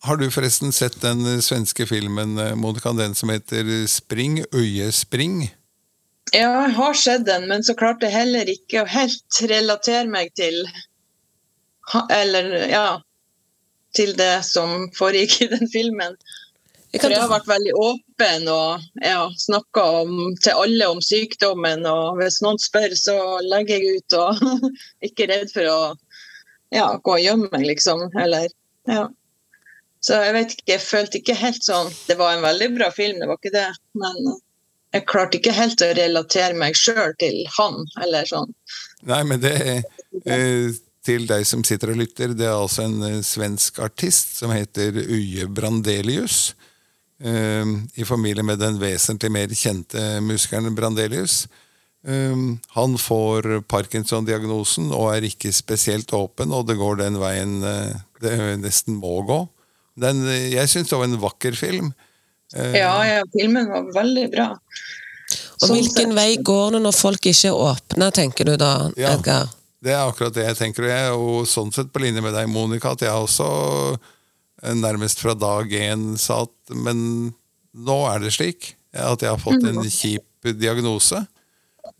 Har 0.07 0.17
du 0.17 0.29
forresten 0.31 0.73
sett 0.73 0.97
den 1.01 1.41
svenske 1.45 1.85
filmen 1.89 2.37
eh, 2.41 2.55
Monica, 2.57 2.93
den 2.97 3.15
som 3.15 3.29
heter 3.29 3.69
Spring, 3.91 4.41
øyespring? 4.55 5.43
Ja, 6.33 6.49
jeg 6.65 6.73
har 6.75 6.93
sett 6.93 7.25
den, 7.27 7.47
men 7.47 7.63
så 7.63 7.75
klarte 7.77 8.07
jeg 8.07 8.17
heller 8.17 8.49
ikke 8.51 8.81
å 8.81 8.89
helt 8.89 9.41
relatere 9.47 10.07
meg 10.11 10.33
til 10.35 10.65
Eller, 12.11 12.49
ja 12.67 12.87
Til 13.95 14.11
det 14.17 14.43
som 14.43 14.89
foregikk 14.97 15.45
i 15.45 15.51
den 15.53 15.69
filmen. 15.71 16.17
For 16.97 17.11
jeg 17.11 17.19
har 17.21 17.31
vært 17.31 17.47
veldig 17.49 17.73
åpen 17.83 18.49
og 18.51 18.83
ja, 19.03 19.27
snakka 19.39 19.85
til 20.43 20.59
alle 20.63 20.89
om 20.91 21.01
sykdommen. 21.03 21.85
Og 21.89 22.19
hvis 22.19 22.39
noen 22.43 22.59
spør, 22.61 22.93
så 22.97 23.15
legger 23.43 23.83
jeg 23.83 24.01
ut 24.01 24.17
og 24.17 24.69
ikke 25.07 25.27
redd 25.31 25.51
for 25.53 25.71
å 25.71 25.79
ja, 26.73 26.87
gå 27.03 27.15
og 27.15 27.23
gjemme 27.23 27.49
meg, 27.51 27.65
liksom. 27.67 28.07
Eller 28.19 28.49
ja. 28.89 29.07
Så 30.03 30.19
jeg 30.23 30.33
vet 30.35 30.53
ikke, 30.53 30.67
jeg 30.71 30.83
følte 30.83 31.19
ikke 31.19 31.35
helt 31.35 31.65
sånn 31.65 31.89
Det 32.07 32.15
var 32.19 32.35
en 32.35 32.43
veldig 32.45 32.67
bra 32.77 32.91
film, 32.93 33.17
det 33.19 33.27
var 33.27 33.39
ikke 33.39 33.55
det. 33.55 33.69
Men 33.97 34.35
jeg 34.95 35.07
klarte 35.09 35.39
ikke 35.39 35.55
helt 35.55 35.83
å 35.83 35.93
relatere 35.97 36.57
meg 36.57 36.77
sjøl 36.79 37.15
til 37.19 37.41
han, 37.57 37.81
eller 38.03 38.27
sånn. 38.29 38.53
Nei, 39.07 39.23
men 39.27 39.41
det 39.43 39.55
eh, 39.61 40.69
til 41.07 41.27
deg 41.27 41.45
som 41.47 41.63
sitter 41.67 41.93
og 41.93 42.01
lytter, 42.01 42.33
det 42.35 42.47
er 42.47 42.55
altså 42.55 42.87
en 42.87 43.03
eh, 43.07 43.19
svensk 43.25 43.81
artist 43.83 44.37
som 44.39 44.51
heter 44.55 44.95
Uje 45.03 45.47
Brandelius. 45.51 46.55
Eh, 47.19 47.75
I 47.95 48.07
familie 48.07 48.45
med 48.47 48.61
den 48.63 48.79
vesentlig 48.81 49.31
mer 49.33 49.53
kjente 49.55 50.07
musikeren 50.23 50.75
Brandelius. 50.77 51.45
Um, 52.07 52.59
han 52.71 52.93
får 52.95 53.49
Parkinson-diagnosen 53.67 54.93
og 54.95 55.09
er 55.11 55.25
ikke 55.27 55.51
spesielt 55.51 56.13
åpen, 56.15 56.53
og 56.55 56.69
det 56.69 56.77
går 56.79 57.01
den 57.01 57.17
veien 57.19 57.57
uh, 57.65 57.97
det 58.23 58.37
nesten 58.61 58.95
må 59.01 59.19
gå. 59.27 59.41
Den, 59.99 60.23
jeg 60.29 60.71
syns 60.71 60.87
det 60.87 61.01
var 61.01 61.09
en 61.09 61.19
vakker 61.19 61.57
film. 61.59 61.91
Uh, 62.55 62.71
ja, 62.77 62.93
ja, 63.09 63.19
filmen 63.35 63.67
var 63.73 63.91
veldig 63.97 64.25
bra. 64.31 64.47
Og 64.55 65.65
sånn 65.65 65.75
Hvilken 65.75 66.15
vei 66.15 66.29
går 66.39 66.77
det 66.77 66.83
når 66.85 66.95
folk 66.95 67.27
ikke 67.27 67.51
er 67.51 67.59
åpne, 67.73 68.09
tenker 68.15 68.47
du 68.47 68.55
da, 68.61 68.73
ja, 68.95 69.11
Edgar? 69.17 69.51
Det 69.83 69.91
er 69.91 70.07
akkurat 70.07 70.35
det 70.37 70.47
jeg 70.47 70.61
tenker. 70.61 70.87
Og 70.87 70.93
jeg 70.93 71.05
er 71.09 71.11
jo 71.11 71.45
sånn 71.49 71.75
sett 71.75 71.91
på 71.91 72.05
linje 72.05 72.23
med 72.23 72.37
deg, 72.37 72.47
Monica, 72.47 72.95
at 72.95 73.03
jeg 73.03 73.27
også 73.27 73.51
uh, 73.97 74.73
nærmest 74.79 75.19
fra 75.19 75.35
dag 75.35 75.75
én 75.75 76.13
sa 76.15 76.45
at 76.47 76.55
Men 76.71 77.33
nå 77.75 77.97
er 78.09 78.23
det 78.23 78.37
slik 78.39 78.77
at 78.95 79.21
jeg 79.21 79.29
har 79.29 79.41
fått 79.41 79.65
en 79.67 79.83
mm. 79.83 79.89
kjip 79.91 80.55
diagnose. 80.57 81.19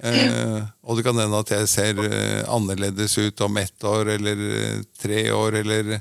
Eh, 0.04 0.60
og 0.84 0.98
det 0.98 1.06
kan 1.08 1.18
hende 1.18 1.40
at 1.42 1.54
jeg 1.56 1.70
ser 1.72 2.02
eh, 2.06 2.44
annerledes 2.50 3.18
ut 3.18 3.42
om 3.42 3.58
ett 3.58 3.84
år 3.84 4.14
eller 4.18 4.44
eh, 4.50 4.82
tre 5.02 5.24
år 5.32 5.60
eller, 5.64 5.98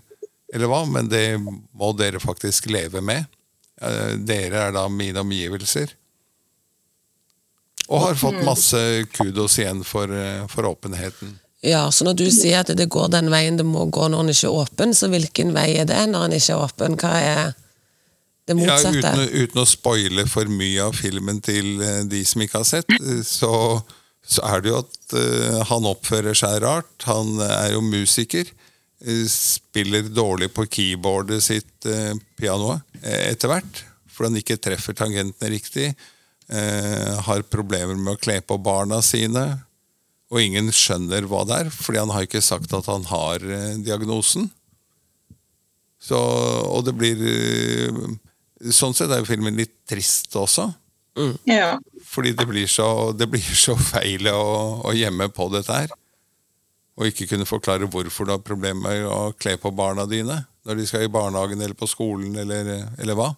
eller 0.55 0.71
hva, 0.71 0.83
men 0.91 1.09
det 1.13 1.39
må 1.41 1.93
dere 1.99 2.21
faktisk 2.23 2.71
leve 2.73 3.01
med. 3.05 3.25
Eh, 3.81 4.17
dere 4.19 4.69
er 4.69 4.77
da 4.77 4.87
mine 4.89 5.23
omgivelser. 5.25 5.95
Og 7.87 8.01
har 8.03 8.15
fått 8.19 8.41
mm. 8.41 8.47
masse 8.47 8.81
kudos 9.15 9.59
igjen 9.61 9.85
for, 9.87 10.11
eh, 10.11 10.47
for 10.51 10.67
åpenheten. 10.67 11.39
Ja, 11.67 11.91
så 11.91 12.05
når 12.05 12.15
du 12.21 12.27
sier 12.31 12.61
at 12.61 12.71
det 12.79 12.89
går 12.93 13.09
den 13.11 13.31
veien 13.33 13.57
det 13.59 13.65
må 13.67 13.87
gå 13.91 14.09
når 14.13 14.25
en 14.25 14.33
ikke 14.33 14.49
er 14.49 14.59
åpen, 14.63 14.93
så 14.95 15.09
hvilken 15.11 15.55
vei 15.57 15.71
er 15.81 15.89
det 15.89 16.03
når 16.11 16.29
en 16.29 16.37
ikke 16.37 16.55
er 16.55 16.67
åpen? 16.67 16.99
Hva 17.01 17.13
er 17.17 17.55
det 18.47 18.55
motsatte. 18.55 19.01
Ja, 19.03 19.13
uten, 19.13 19.43
uten, 19.43 19.63
å 19.63 19.69
spoile 19.69 20.27
for 20.31 20.51
mye 20.51 20.87
av 20.87 20.97
filmen 20.97 21.41
til 21.45 21.81
eh, 21.83 22.03
de 22.07 22.23
som 22.27 22.45
ikke 22.45 22.61
har 22.61 22.69
sett, 22.69 22.93
eh, 23.01 23.23
så, 23.27 23.53
så 24.23 24.45
er 24.47 24.63
det 24.63 24.73
jo 24.73 24.83
at 24.85 25.17
uh, 25.17 25.59
han 25.71 25.89
oppfører 25.91 26.37
seg 26.39 26.61
rart. 26.65 26.95
Han 27.11 27.41
er 27.43 27.75
jo 27.75 27.83
musiker. 27.85 28.49
Spiller 29.31 30.09
dårlig 30.11 30.49
på 30.55 30.65
keyboardet 30.71 31.43
sitt, 31.45 31.75
uh, 31.91 32.15
pianoet, 32.39 32.83
etter 33.03 33.51
hvert. 33.51 33.83
Fordi 34.11 34.31
han 34.31 34.41
ikke 34.41 34.61
treffer 34.63 34.97
tangentene 34.97 35.53
riktig. 35.53 35.91
Har 37.27 37.43
problemer 37.51 37.99
med 37.99 38.15
å 38.15 38.21
kle 38.23 38.39
på 38.41 38.57
barna 38.63 39.03
sine. 39.05 39.43
Og 40.33 40.39
ingen 40.41 40.71
skjønner 40.73 41.27
hva 41.29 41.43
det 41.45 41.59
er, 41.59 41.71
fordi 41.75 42.01
han 42.01 42.13
har 42.15 42.25
ikke 42.25 42.41
sagt 42.41 42.73
at 42.73 42.89
han 42.89 43.05
har 43.11 43.45
diagnosen. 43.85 44.47
Så, 46.01 46.17
og 46.17 46.87
det 46.89 46.97
blir 46.97 47.21
Sånn 48.73 48.95
sett 48.97 49.13
er 49.13 49.21
jo 49.21 49.29
filmen 49.29 49.57
litt 49.59 49.75
trist 49.89 50.37
også. 50.37 50.71
Mm. 51.17 51.37
Ja. 51.49 51.71
Fordi 52.05 52.33
det 52.37 52.47
blir 52.49 52.67
så, 52.67 53.13
det 53.17 53.29
blir 53.33 53.55
så 53.57 53.77
feil 53.77 54.29
å, 54.33 54.43
å 54.85 54.93
gjemme 54.97 55.29
på 55.33 55.49
dette 55.53 55.81
her. 55.83 55.95
Og 56.97 57.11
ikke 57.11 57.29
kunne 57.29 57.49
forklare 57.49 57.89
hvorfor 57.93 58.29
du 58.29 58.33
har 58.33 58.45
problemer 58.45 58.89
med 58.89 59.09
å 59.09 59.33
kle 59.37 59.57
på 59.61 59.73
barna 59.77 60.07
dine 60.09 60.45
når 60.67 60.81
de 60.81 60.87
skal 60.89 61.05
i 61.07 61.13
barnehagen 61.13 61.61
eller 61.61 61.77
på 61.79 61.87
skolen 61.87 62.35
eller, 62.41 62.71
eller 62.99 63.19
hva. 63.19 63.29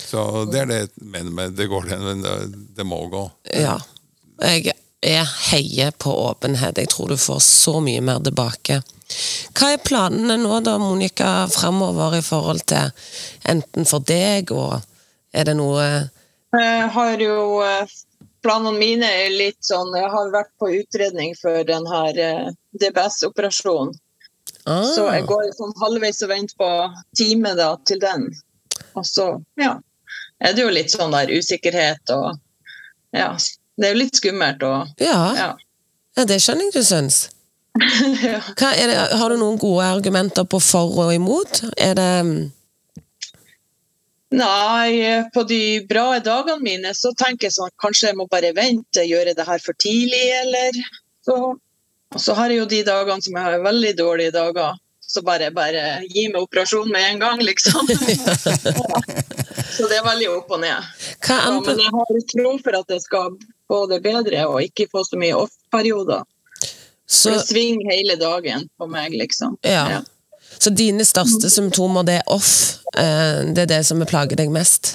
Så 0.00 0.44
det 0.50 0.62
er 0.62 0.68
det 0.70 0.82
men 0.96 1.32
med 1.34 1.56
det 1.58 1.66
går, 1.70 1.88
men 2.00 2.22
det, 2.24 2.34
det 2.76 2.86
må 2.86 3.00
gå. 3.10 3.24
Ja. 3.52 3.76
Jeg, 4.40 4.72
jeg 5.04 5.26
heier 5.50 5.92
på 5.98 6.12
åpenhet. 6.28 6.78
Jeg 6.78 6.92
tror 6.92 7.10
du 7.10 7.18
får 7.20 7.42
så 7.44 7.80
mye 7.84 8.00
mer 8.04 8.22
tilbake. 8.24 8.80
Hva 9.56 9.72
er 9.74 9.82
planene 9.84 10.36
nå 10.40 10.60
da, 10.66 10.76
Monica, 10.80 11.46
framover 11.52 12.18
i 12.18 12.22
forhold 12.24 12.62
til 12.70 12.92
enten 13.50 13.88
for 13.88 14.04
deg, 14.06 14.52
og 14.54 14.78
er 15.32 15.50
det 15.50 15.56
noe 15.58 15.86
Jeg 16.56 16.86
har 16.94 17.20
jo 17.22 17.60
eh, 17.64 17.98
Planene 18.40 18.78
mine 18.80 19.04
er 19.04 19.34
litt 19.36 19.58
sånn 19.60 19.92
Jeg 19.98 20.08
har 20.10 20.30
vært 20.32 20.50
på 20.58 20.70
utredning 20.72 21.34
for 21.36 21.60
denne 21.68 21.98
eh, 22.14 22.46
DBS-operasjonen. 22.80 23.92
Ah. 24.64 24.84
Så 24.84 25.04
jeg 25.12 25.26
går 25.28 25.50
sånn 25.56 25.76
halvveis 25.80 26.22
og 26.24 26.32
venter 26.32 26.56
på 26.56 26.70
time 27.16 27.52
da, 27.58 27.74
til 27.84 28.00
den. 28.00 28.26
Og 28.96 29.04
så, 29.06 29.34
ja 29.60 29.76
er 30.40 30.56
det 30.56 30.64
jo 30.64 30.72
litt 30.72 30.92
sånn 30.92 31.14
der 31.14 31.32
usikkerhet 31.32 32.14
og 32.16 32.38
Ja. 33.16 33.34
Det 33.76 33.88
er 33.88 33.94
jo 33.94 34.02
litt 34.02 34.16
skummelt 34.16 34.62
og 34.62 35.02
Ja. 35.02 35.18
ja. 35.36 35.50
ja 36.16 36.24
det 36.24 36.40
skjønner 36.42 36.68
jeg 36.68 36.74
du 36.78 36.84
syns. 36.84 37.28
Det, 37.78 38.96
har 39.16 39.30
du 39.30 39.36
noen 39.38 39.58
gode 39.60 39.86
argumenter 39.86 40.44
på 40.44 40.58
for 40.62 41.04
og 41.04 41.14
imot? 41.14 41.62
Er 41.78 41.94
det 41.98 42.10
mm, 42.26 42.40
Nei, 44.30 45.26
på 45.34 45.42
de 45.42 45.86
bra 45.90 46.18
dagene 46.22 46.62
mine 46.62 46.92
så 46.94 47.10
tenker 47.18 47.48
jeg 47.48 47.56
sånn 47.56 47.72
kanskje 47.82 48.12
jeg 48.12 48.18
må 48.20 48.28
bare 48.30 48.52
vente, 48.54 49.02
gjøre 49.02 49.34
det 49.34 49.46
her 49.46 49.58
for 49.62 49.74
tidlig, 49.74 50.22
eller 50.44 50.78
så. 51.26 51.38
Og 52.14 52.22
så 52.22 52.34
har 52.38 52.50
jeg 52.50 52.62
jo 52.62 52.68
de 52.70 52.84
dagene 52.86 53.22
som 53.22 53.34
jeg 53.34 53.46
har 53.46 53.64
veldig 53.64 53.90
dårlige 53.98 54.34
dager. 54.34 54.78
Så 55.10 55.24
bare, 55.26 55.50
bare 55.50 56.04
gi 56.06 56.28
meg 56.30 56.38
operasjon 56.38 56.90
med 56.94 57.08
en 57.08 57.18
gang, 57.22 57.42
liksom. 57.42 57.90
så 59.76 59.88
det 59.90 59.98
er 59.98 60.06
veldig 60.06 60.28
opp 60.36 60.54
og 60.54 60.62
ned. 60.62 60.90
Ja, 61.26 61.40
men 61.50 61.82
jeg 61.82 61.94
har 61.96 62.20
tro 62.30 62.52
for 62.62 62.78
at 62.78 62.94
jeg 62.94 63.02
skal 63.06 63.34
få 63.70 63.80
det 63.90 64.00
bedre 64.06 64.46
og 64.46 64.62
ikke 64.62 64.86
få 64.92 65.02
så 65.06 65.18
mye 65.18 65.38
off-perioder. 65.42 66.22
Så, 67.10 67.30
det 67.34 67.40
svinger 67.48 67.90
hele 67.90 68.14
dagen 68.16 68.68
på 68.78 68.86
meg, 68.86 69.14
liksom. 69.18 69.56
Ja. 69.66 69.84
ja. 69.90 70.00
Så 70.58 70.70
dine 70.70 71.04
største 71.04 71.50
symptomer, 71.50 72.06
det 72.06 72.20
er 72.20 72.28
off? 72.30 72.52
Eh, 72.94 73.50
det 73.50 73.64
er 73.64 73.70
det 73.72 73.80
som 73.88 74.02
plager 74.06 74.38
deg 74.38 74.52
mest? 74.54 74.94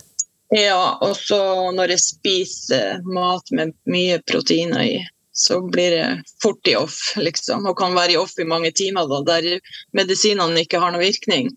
Ja, 0.54 0.96
og 1.04 1.18
så 1.20 1.40
når 1.76 1.96
jeg 1.96 2.04
spiser 2.06 3.02
mat 3.04 3.52
med 3.52 3.74
mye 3.90 4.22
proteiner 4.24 4.86
i, 4.86 5.00
så 5.36 5.60
blir 5.68 5.92
det 5.92 6.06
fort 6.44 6.72
i 6.72 6.78
off, 6.80 7.00
liksom. 7.20 7.68
Og 7.68 7.76
kan 7.82 7.98
være 7.98 8.16
i 8.16 8.20
off 8.22 8.38
i 8.40 8.48
mange 8.48 8.72
timer, 8.72 9.10
da, 9.12 9.20
der 9.36 9.60
medisinene 9.98 10.64
ikke 10.64 10.80
har 10.80 10.96
noen 10.96 11.04
virkning. 11.04 11.52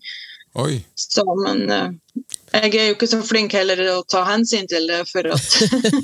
Oi. 0.59 0.81
Så, 0.99 1.23
men, 1.45 1.69
Jeg 2.53 2.73
er 2.75 2.87
jo 2.89 2.95
ikke 2.95 3.07
så 3.09 3.19
flink 3.25 3.53
heller 3.57 3.81
å 3.93 3.99
ta 4.09 4.23
hensyn 4.27 4.67
til 4.69 4.87
det, 4.89 5.03
for 5.09 5.27
at 5.29 5.57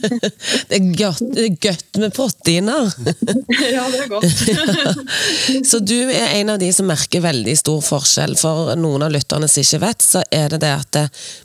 Det 0.70 0.78
er 0.78 0.90
godt, 0.98 1.24
det 1.34 1.46
er 1.46 1.56
godt 1.68 2.02
med 2.02 2.14
proteiner. 2.16 2.92
Ja, 3.76 3.86
det 3.92 4.04
er 4.04 4.10
godt. 4.12 5.06
Så 5.70 5.80
du 5.80 5.98
er 6.12 6.36
en 6.38 6.52
av 6.54 6.60
de 6.62 6.70
som 6.76 6.88
merker 6.90 7.24
veldig 7.24 7.56
stor 7.58 7.82
forskjell. 7.84 8.36
For 8.40 8.74
noen 8.80 9.06
av 9.06 9.14
lytterne 9.14 9.48
som 9.50 9.64
ikke 9.64 9.82
vet, 9.84 10.06
så 10.06 10.22
er 10.34 10.54
det 10.54 10.62
det 10.64 10.72
at 10.76 11.00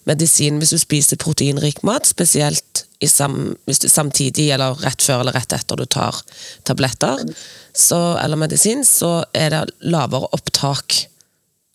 medisin, 0.08 0.58
hvis 0.60 0.74
du 0.74 0.80
spiser 0.80 1.20
proteinrik 1.20 1.82
mat, 1.86 2.08
spesielt 2.08 2.84
i 3.00 3.08
sam, 3.08 3.54
samtidig 3.70 4.50
eller 4.54 4.76
rett 4.84 5.02
før 5.02 5.24
eller 5.24 5.38
rett 5.38 5.54
etter 5.56 5.80
du 5.80 5.86
tar 5.88 6.18
tabletter 6.68 7.22
så, 7.72 8.18
eller 8.18 8.36
medisin, 8.36 8.84
så 8.84 9.22
er 9.32 9.54
det 9.54 9.62
lavere 9.88 10.28
opptak. 10.36 11.06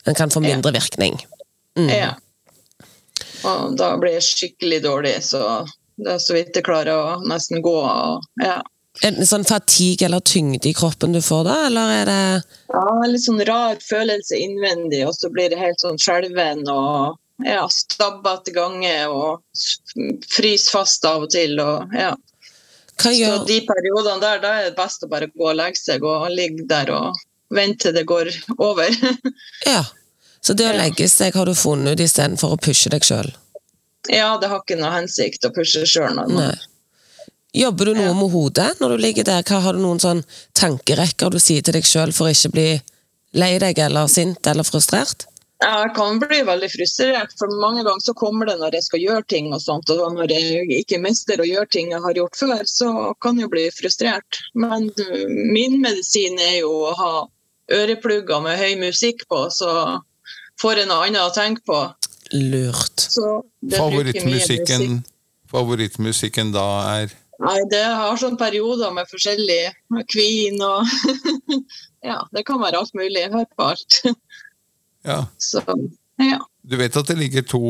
En 0.06 0.18
kan 0.18 0.30
få 0.30 0.44
mindre 0.44 0.76
virkning. 0.76 1.18
Ja. 1.76 2.14
Og 3.46 3.76
da 3.80 3.96
blir 4.02 4.18
jeg 4.18 4.28
skikkelig 4.28 4.82
dårlig, 4.86 5.18
så 5.28 5.42
det 6.02 6.16
er 6.16 6.24
så 6.24 6.36
vidt 6.36 6.56
jeg 6.58 6.66
klarer 6.66 6.96
å 6.96 7.20
nesten 7.28 7.62
gå. 7.66 7.76
Og, 7.82 8.26
ja. 8.42 8.60
Er 9.04 9.16
det 9.16 9.28
sånn 9.28 9.46
fatigue 9.48 10.08
eller 10.08 10.24
tyngde 10.24 10.70
i 10.70 10.76
kroppen 10.76 11.16
du 11.16 11.22
får 11.24 11.44
da, 11.48 11.56
eller 11.68 11.94
er 11.98 12.10
det 12.10 12.22
ja, 12.72 12.86
litt 13.12 13.26
sånn 13.26 13.44
rar 13.48 13.80
følelse 13.84 14.40
innvendig, 14.40 15.04
og 15.08 15.16
så 15.18 15.32
blir 15.34 15.52
det 15.52 15.60
helt 15.60 15.84
sånn 15.84 16.00
skjelven 16.00 16.64
og 16.72 17.20
ja, 17.44 17.66
stabbete 17.72 18.54
ganger 18.56 19.12
og 19.12 19.42
fryser 20.32 20.72
fast 20.78 21.08
av 21.08 21.28
og 21.28 21.34
til. 21.36 21.60
Og, 21.60 21.92
ja. 21.96 22.14
Så 22.96 23.44
de 23.48 23.60
periodene 23.68 24.22
der, 24.24 24.40
da 24.40 24.54
er 24.60 24.70
det 24.70 24.78
best 24.78 25.04
å 25.04 25.12
bare 25.12 25.28
gå 25.34 25.50
og 25.50 25.58
legge 25.60 25.82
seg 25.82 26.06
og 26.08 26.30
ligge 26.32 26.64
der 26.70 26.94
og 26.96 27.20
vente 27.52 27.90
til 27.90 27.98
det 27.98 28.08
går 28.10 28.32
over. 28.58 28.90
Ja. 29.68 29.84
Så 30.46 30.54
det 30.54 30.68
å 30.70 30.78
legge 30.78 31.08
seg 31.10 31.34
har 31.34 31.50
du 31.50 31.56
funnet 31.58 31.96
ut 31.98 32.06
istedenfor 32.06 32.54
å 32.54 32.62
pushe 32.62 32.92
deg 32.94 33.06
sjøl? 33.08 33.34
ja, 34.06 34.36
det 34.38 34.48
har 34.52 34.60
ikke 34.62 34.76
noe 34.78 34.92
hensikt 34.94 35.48
å 35.48 35.50
pushe 35.50 35.82
sjøl. 35.90 36.20
Jobber 37.56 37.86
du 37.90 37.94
noe 37.96 38.12
Ja. 38.12 38.14
med 38.14 38.30
hodet 38.30 38.80
når 38.80 38.90
du 38.94 38.98
ligger 39.02 39.24
der? 39.26 39.42
Hva 39.42 39.62
Har 39.64 39.74
du 39.74 39.80
noen 39.80 40.00
sånn 40.00 40.24
tankerekker 40.54 41.32
du 41.32 41.40
sier 41.40 41.64
til 41.64 41.74
deg 41.74 41.84
sjøl 41.84 42.14
for 42.14 42.28
å 42.28 42.34
ikke 42.36 42.52
bli 42.52 42.82
lei 43.34 43.58
deg 43.58 43.80
eller 43.80 44.06
sint 44.08 44.46
eller 44.46 44.64
frustrert? 44.64 45.26
Jeg 45.64 45.94
kan 45.96 46.20
bli 46.20 46.42
veldig 46.44 46.70
frustrert, 46.70 47.32
for 47.40 47.48
mange 47.62 47.82
ganger 47.84 48.04
så 48.04 48.14
kommer 48.14 48.46
det 48.46 48.60
når 48.60 48.76
jeg 48.76 48.84
skal 48.84 49.00
gjøre 49.00 49.26
ting 49.28 49.54
og 49.56 49.62
sånt, 49.64 49.90
og 49.90 50.14
når 50.14 50.30
jeg 50.36 50.68
ikke 50.84 51.00
mestrer 51.02 51.40
å 51.42 51.48
gjøre 51.48 51.72
ting 51.72 51.90
jeg 51.92 52.02
har 52.04 52.14
gjort 52.14 52.36
før, 52.38 52.64
så 52.68 52.90
kan 53.24 53.40
jeg 53.40 53.50
bli 53.50 53.72
frustrert. 53.72 54.42
Men 54.54 54.92
uh, 55.00 55.26
min 55.56 55.80
medisin 55.82 56.38
er 56.38 56.60
jo 56.60 56.74
å 56.92 56.94
ha 57.00 57.14
øreplugger 57.72 58.44
med 58.44 58.60
høy 58.60 58.76
musikk 58.84 59.26
på, 59.32 59.48
så 59.50 60.02
får 60.62 60.86
en 60.86 60.96
annen 60.96 61.22
å 61.22 61.34
tenke 61.36 61.66
på. 61.68 61.82
Lurt. 62.34 63.06
Favorittmusikken, 63.76 65.04
favorittmusikken 65.52 66.52
da 66.56 66.66
er 66.96 67.14
Nei, 67.36 67.58
det 67.68 67.84
har 67.84 68.16
sånne 68.16 68.40
perioder 68.40 68.94
med 68.96 69.10
forskjellig 69.12 69.60
med 69.92 70.08
Queen 70.08 70.62
og 70.64 70.88
Ja, 72.10 72.22
det 72.32 72.46
kan 72.48 72.62
være 72.62 72.80
alt 72.80 72.94
mulig. 72.96 73.18
Jeg 73.18 73.34
hører 73.34 73.50
på 73.58 73.66
alt. 73.74 73.98
Ja. 75.04 75.26
Så 75.42 75.60
ja. 76.22 76.40
Du 76.66 76.78
vet 76.80 76.96
at 76.98 77.10
det 77.10 77.18
ligger 77.20 77.44
to 77.46 77.62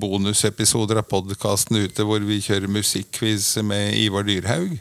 bonusepisoder 0.00 1.00
av 1.02 1.08
podkasten 1.10 1.80
ute 1.84 2.04
hvor 2.06 2.22
vi 2.24 2.38
kjører 2.44 2.70
musikkquiz 2.70 3.56
med 3.66 3.96
Ivar 4.00 4.24
Dyrhaug? 4.28 4.76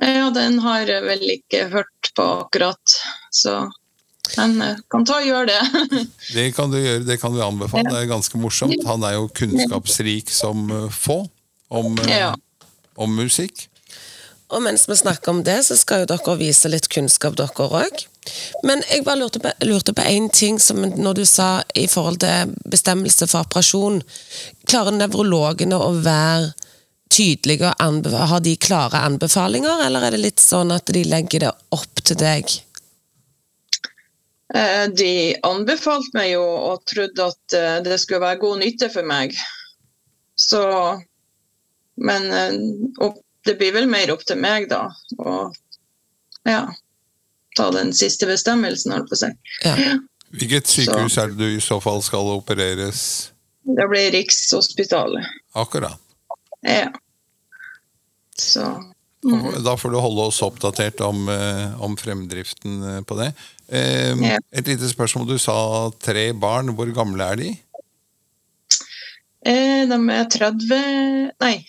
Ja, 0.00 0.30
den 0.32 0.58
har 0.64 0.88
jeg 0.88 1.04
vel 1.04 1.26
ikke 1.34 1.66
hørt 1.74 2.10
på 2.16 2.24
akkurat, 2.40 2.96
så 3.30 3.66
men 4.36 4.60
jeg 4.64 4.76
kan 4.92 5.06
ta 5.08 5.18
og 5.20 5.26
gjøre 5.26 5.46
det. 5.50 6.06
Det 6.36 6.46
kan 6.56 6.70
du 6.70 6.78
gjøre, 6.78 7.04
det 7.06 7.18
kan 7.22 7.34
du 7.34 7.40
anbefale. 7.44 7.90
Det 7.90 8.04
er 8.04 8.10
ganske 8.10 8.38
morsomt. 8.40 8.78
Han 8.86 9.02
er 9.06 9.16
jo 9.18 9.26
kunnskapsrik 9.34 10.30
som 10.30 10.70
eh, 10.70 10.86
få 10.94 11.22
om, 11.70 11.98
eh, 12.06 12.16
Ja. 12.18 12.34
om 12.96 13.14
musikk. 13.16 13.66
Og 14.50 14.62
mens 14.62 14.88
vi 14.88 14.96
snakker 14.98 15.30
om 15.30 15.42
det, 15.46 15.60
så 15.66 15.76
skal 15.78 16.02
jo 16.02 16.08
dere 16.10 16.36
vise 16.40 16.70
litt 16.70 16.88
kunnskap, 16.90 17.36
dere 17.38 17.66
òg. 17.70 18.06
Men 18.66 18.82
jeg 18.90 19.04
bare 19.06 19.20
lurte 19.20 19.38
på, 19.42 19.52
lurte 19.62 19.94
på 19.94 20.02
en 20.02 20.26
ting 20.34 20.58
som 20.58 20.82
når 20.82 21.20
du 21.20 21.24
sa 21.24 21.62
i 21.78 21.86
forhold 21.90 22.18
til 22.24 22.54
bestemmelse 22.70 23.28
for 23.30 23.46
operasjon. 23.46 24.00
Klarer 24.66 24.96
nevrologene 24.98 25.78
å 25.78 25.92
være 26.02 26.50
tydelige 27.10 27.72
og 27.82 28.06
har 28.30 28.42
de 28.42 28.56
klare 28.56 29.02
anbefalinger, 29.06 29.86
eller 29.86 30.06
er 30.06 30.14
det 30.14 30.22
litt 30.22 30.42
sånn 30.42 30.70
at 30.74 30.90
de 30.94 31.04
legger 31.06 31.46
det 31.46 31.52
opp 31.74 32.02
til 32.06 32.18
deg? 32.20 32.50
Eh, 34.54 34.86
De 34.96 35.12
anbefalte 35.46 36.16
meg 36.16 36.32
jo 36.34 36.42
og 36.42 36.84
trodde 36.90 37.30
at 37.30 37.56
eh, 37.56 37.78
det 37.86 38.00
skulle 38.02 38.22
være 38.24 38.40
god 38.42 38.62
nytte 38.64 38.90
for 38.92 39.06
meg. 39.06 39.36
Så 40.34 40.62
Men 42.00 42.30
eh, 42.32 42.54
opp, 43.04 43.20
det 43.46 43.58
blir 43.60 43.74
vel 43.76 43.88
mer 43.90 44.12
opp 44.14 44.24
til 44.26 44.40
meg, 44.40 44.68
da. 44.70 44.86
Og 45.18 45.56
ja 46.48 46.68
Ta 47.58 47.66
den 47.74 47.90
siste 47.92 48.28
bestemmelsen, 48.30 48.92
holdt 48.94 49.08
på 49.10 49.16
å 49.16 49.20
si. 49.24 49.28
Ja. 49.66 49.96
Hvilket 50.30 50.70
sykehus 50.70 51.16
er 51.18 51.32
det 51.32 51.40
du 51.42 51.56
i 51.56 51.62
så 51.62 51.80
fall 51.82 51.98
skal 52.06 52.28
opereres? 52.30 53.00
Det 53.66 53.86
blir 53.90 54.12
Rikshospitalet. 54.14 55.26
Akkurat. 55.58 55.98
Ja. 56.62 56.92
Så 58.38 58.62
Og 59.28 59.58
Da 59.64 59.74
får 59.76 59.92
du 59.92 59.98
holde 60.00 60.28
oss 60.30 60.38
oppdatert 60.42 61.00
om, 61.04 61.26
eh, 61.28 61.74
om 61.84 61.96
fremdriften 62.00 62.78
eh, 62.94 63.00
på 63.04 63.18
det. 63.18 63.32
Eh, 63.68 64.16
Et 64.56 64.66
lite 64.66 64.88
spørsmål. 64.88 65.26
Du 65.28 65.38
sa 65.38 65.90
tre 66.00 66.30
barn. 66.32 66.72
Hvor 66.76 66.88
gamle 66.96 67.26
er 67.32 67.36
de? 67.36 67.50
eh, 69.44 69.84
De 69.90 69.98
er 70.14 70.24
30 70.32 70.80
Nei. 71.40 71.66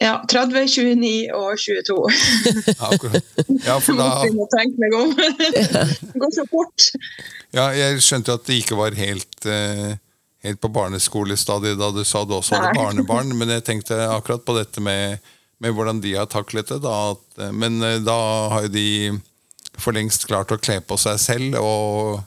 Ja, 0.00 0.18
30, 0.28 0.66
29 0.68 1.30
og 1.32 1.56
22. 1.56 1.94
Ja, 2.76 2.88
akkurat. 2.92 3.30
Ja, 3.64 3.78
for 3.80 3.96
Må 3.96 4.02
da, 4.02 4.08
Jeg 4.26 4.34
å 4.36 4.48
tenke 4.52 4.82
meg 4.82 4.96
om. 4.98 5.14
Det 5.16 6.18
går 6.20 6.34
så 6.36 6.44
fort. 6.50 6.88
ja, 7.56 7.70
jeg 7.72 8.02
skjønte 8.04 8.34
at 8.36 8.44
det 8.44 8.58
ikke 8.60 8.76
var 8.76 8.92
helt, 8.98 9.48
helt 10.44 10.60
på 10.60 10.68
barneskolestadiet 10.72 11.80
da 11.80 11.88
du 11.96 12.02
sa 12.04 12.26
du 12.28 12.34
også 12.36 12.58
hadde 12.60 12.76
barnebarn, 12.76 13.32
men 13.40 13.48
jeg 13.56 13.64
tenkte 13.70 13.96
akkurat 14.12 14.44
på 14.44 14.58
dette 14.58 14.84
med, 14.84 15.16
med 15.60 15.72
hvordan 15.74 16.00
de 16.04 16.14
har 16.14 16.26
taklet 16.26 16.68
det. 16.68 16.80
Da, 16.84 17.16
eh, 17.40 17.52
men 17.52 17.80
eh, 17.82 17.98
da 18.04 18.16
har 18.52 18.62
jo 18.66 18.68
de 18.74 19.20
for 19.78 19.92
lengst 19.92 20.26
klart 20.28 20.52
å 20.52 20.58
kle 20.60 20.80
på 20.80 20.96
seg 20.98 21.18
selv 21.20 21.58
og 21.60 22.20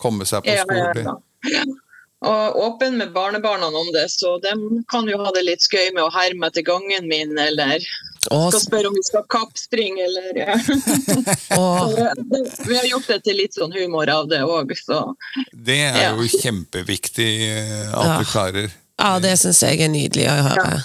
komme 0.00 0.24
seg 0.28 0.42
på 0.44 0.54
Ja, 0.54 0.64
ja, 0.68 1.14
ja. 1.44 1.64
Og 2.20 2.56
åpen 2.60 2.98
med 3.00 3.14
barnebarna 3.14 3.66
om 3.72 3.86
det, 3.94 4.10
så 4.12 4.34
de 4.44 4.50
kan 4.92 5.06
jo 5.08 5.16
ha 5.22 5.30
det 5.32 5.40
litt 5.46 5.62
skøy 5.64 5.86
med 5.94 6.02
å 6.04 6.10
herme 6.12 6.50
etter 6.50 6.60
gangen 6.66 7.06
min, 7.08 7.30
eller 7.40 7.80
skal 8.20 8.52
spørre 8.60 8.90
om 8.90 8.96
vi 8.98 9.04
skal 9.06 9.24
kappspringe, 9.32 10.04
eller 10.04 10.36
ja. 10.36 10.56
Det- 12.30 12.68
Vi 12.68 12.76
har 12.76 12.84
gjort 12.90 13.06
det 13.08 13.22
til 13.24 13.36
litt 13.40 13.56
sånn 13.56 13.72
humor 13.72 14.08
av 14.12 14.28
det 14.28 14.42
òg, 14.44 14.74
så 14.84 15.14
Det 15.52 15.78
er 15.80 15.96
Ja. 16.02 16.12
jo 16.16 16.28
kjempeviktig 16.28 17.30
eh, 17.56 17.88
at 17.88 18.04
Ja. 18.04 18.18
du 18.18 18.24
klarer. 18.24 18.70
ja, 18.98 19.18
det 19.18 19.38
syns 19.38 19.60
jeg 19.62 19.80
er 19.80 19.88
nydelig 19.88 20.28
å 20.28 20.36
høre. 20.50 20.84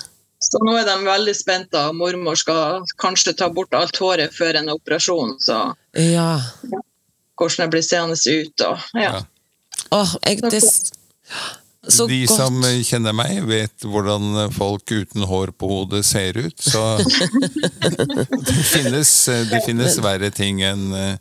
Så 0.56 0.62
nå 0.64 0.72
er 0.80 0.86
de 0.88 0.94
veldig 1.04 1.34
spente. 1.36 1.82
Mormor 2.00 2.38
skal 2.40 2.86
kanskje 3.02 3.34
ta 3.36 3.50
bort 3.52 3.76
alt 3.76 3.98
håret 4.00 4.32
før 4.32 4.56
en 4.62 4.70
operasjon, 4.72 5.34
så 5.44 5.74
Ja. 6.00 6.40
hvordan 7.36 7.66
det 7.66 7.72
blir 7.74 7.84
seende 7.84 8.16
ut. 8.16 8.62
Og, 8.70 8.80
ja. 8.96 9.02
Ja. 9.12 9.24
Åh, 9.92 10.16
jeg, 10.24 10.40
det, 10.50 10.62
så 11.88 12.08
De 12.08 12.22
godt. 12.26 12.38
som 12.38 12.62
kjenner 12.88 13.14
meg, 13.14 13.44
vet 13.50 13.84
hvordan 13.84 14.50
folk 14.56 14.88
uten 14.96 15.28
hår 15.28 15.52
på 15.60 15.68
hodet 15.68 16.06
ser 16.08 16.40
ut. 16.40 16.56
Så 16.58 16.86
det 18.48 18.64
finnes, 18.72 19.12
det 19.52 19.62
finnes 19.68 20.00
verre 20.02 20.32
ting 20.34 20.64
enn 20.66 20.88
eh, 20.96 21.18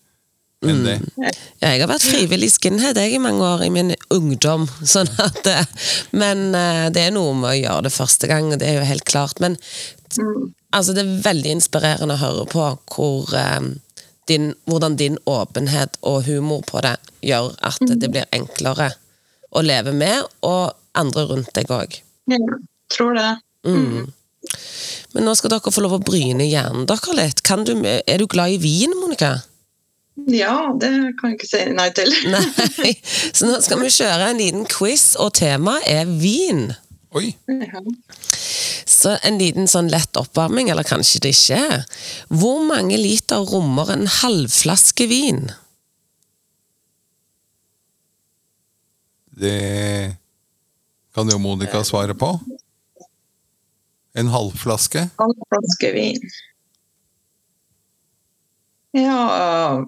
enn 0.70 0.82
det. 0.86 0.96
Ja, 1.18 1.70
jeg 1.72 1.82
har 1.82 1.90
vært 1.90 2.06
frivillig 2.06 2.50
skinhead 2.54 2.98
jeg, 3.00 3.16
i 3.16 3.22
mange 3.22 3.44
år 3.46 3.64
i 3.66 3.70
min 3.74 3.94
ungdom. 4.14 4.66
Sånn 4.94 5.10
at, 5.22 5.40
eh, 5.50 5.88
men 6.16 6.50
eh, 6.58 6.88
det 6.94 7.08
er 7.08 7.14
noe 7.16 7.34
med 7.38 7.50
å 7.52 7.56
gjøre 7.58 7.86
det 7.88 7.94
første 7.94 8.30
gang, 8.30 8.52
og 8.52 8.60
det 8.62 8.70
er 8.70 8.80
jo 8.80 8.88
helt 8.90 9.06
klart. 9.08 9.42
Men 9.44 9.58
altså, 10.74 10.94
det 10.96 11.04
er 11.04 11.14
veldig 11.24 11.56
inspirerende 11.58 12.18
å 12.18 12.22
høre 12.22 12.46
på 12.50 12.68
hvor, 12.94 13.34
eh, 13.38 13.70
din, 14.30 14.52
hvordan 14.70 14.98
din 15.00 15.20
åpenhet 15.28 15.98
og 16.02 16.24
humor 16.28 16.64
på 16.68 16.80
det 16.84 16.96
gjør 17.24 17.52
at 17.64 17.82
det 17.90 18.08
blir 18.12 18.28
enklere 18.32 18.92
å 19.54 19.62
leve 19.62 19.92
med, 19.94 20.24
og 20.42 20.74
andre 20.98 21.28
rundt 21.30 21.52
deg 21.56 21.70
òg. 21.72 22.00
ja. 22.30 22.60
Tror 22.92 23.14
det. 23.16 23.30
Men 25.14 25.26
nå 25.26 25.34
skal 25.38 25.54
dere 25.54 25.72
få 25.72 25.82
lov 25.84 25.96
å 25.96 26.02
bryne 26.04 26.46
hjernen 26.46 26.86
deres 26.90 27.16
litt. 27.16 27.42
Kan 27.46 27.64
du, 27.66 27.72
er 27.84 28.20
du 28.20 28.26
glad 28.30 28.54
i 28.54 28.60
vin, 28.60 28.92
Monica? 29.00 29.38
Ja, 30.14 30.70
det 30.78 30.90
kan 31.18 31.32
jeg 31.32 31.40
ikke 31.40 31.48
si 31.50 31.62
nei 31.74 31.88
til. 31.94 32.12
Nei, 32.30 32.92
så 33.34 33.48
nå 33.48 33.58
skal 33.64 33.80
vi 33.82 33.90
kjøre 33.90 34.30
en 34.30 34.38
liten 34.38 34.66
quiz, 34.70 35.14
og 35.18 35.32
temaet 35.40 35.88
er 35.90 36.06
vin. 36.06 36.68
Oi! 37.18 37.32
Ja. 37.50 37.82
Så 38.86 39.16
en 39.26 39.40
liten 39.40 39.66
sånn 39.70 39.90
lett 39.90 40.16
oppvarming, 40.18 40.70
eller 40.70 40.86
kanskje 40.86 41.20
det 41.24 41.34
ikke 41.34 41.58
er. 41.58 41.84
Hvor 42.30 42.62
mange 42.66 42.96
liter 43.00 43.42
rommer 43.50 43.90
en 43.94 44.06
halvflaske 44.20 45.06
vin? 45.10 45.48
Det 49.34 50.14
Kan 51.14 51.30
jo 51.30 51.38
Monica 51.38 51.82
svare 51.86 52.14
på. 52.18 52.32
En 54.14 54.30
halvflaske. 54.30 55.08
Halvflaske 55.18 55.90
vin. 55.94 56.18
Ja 58.94 59.84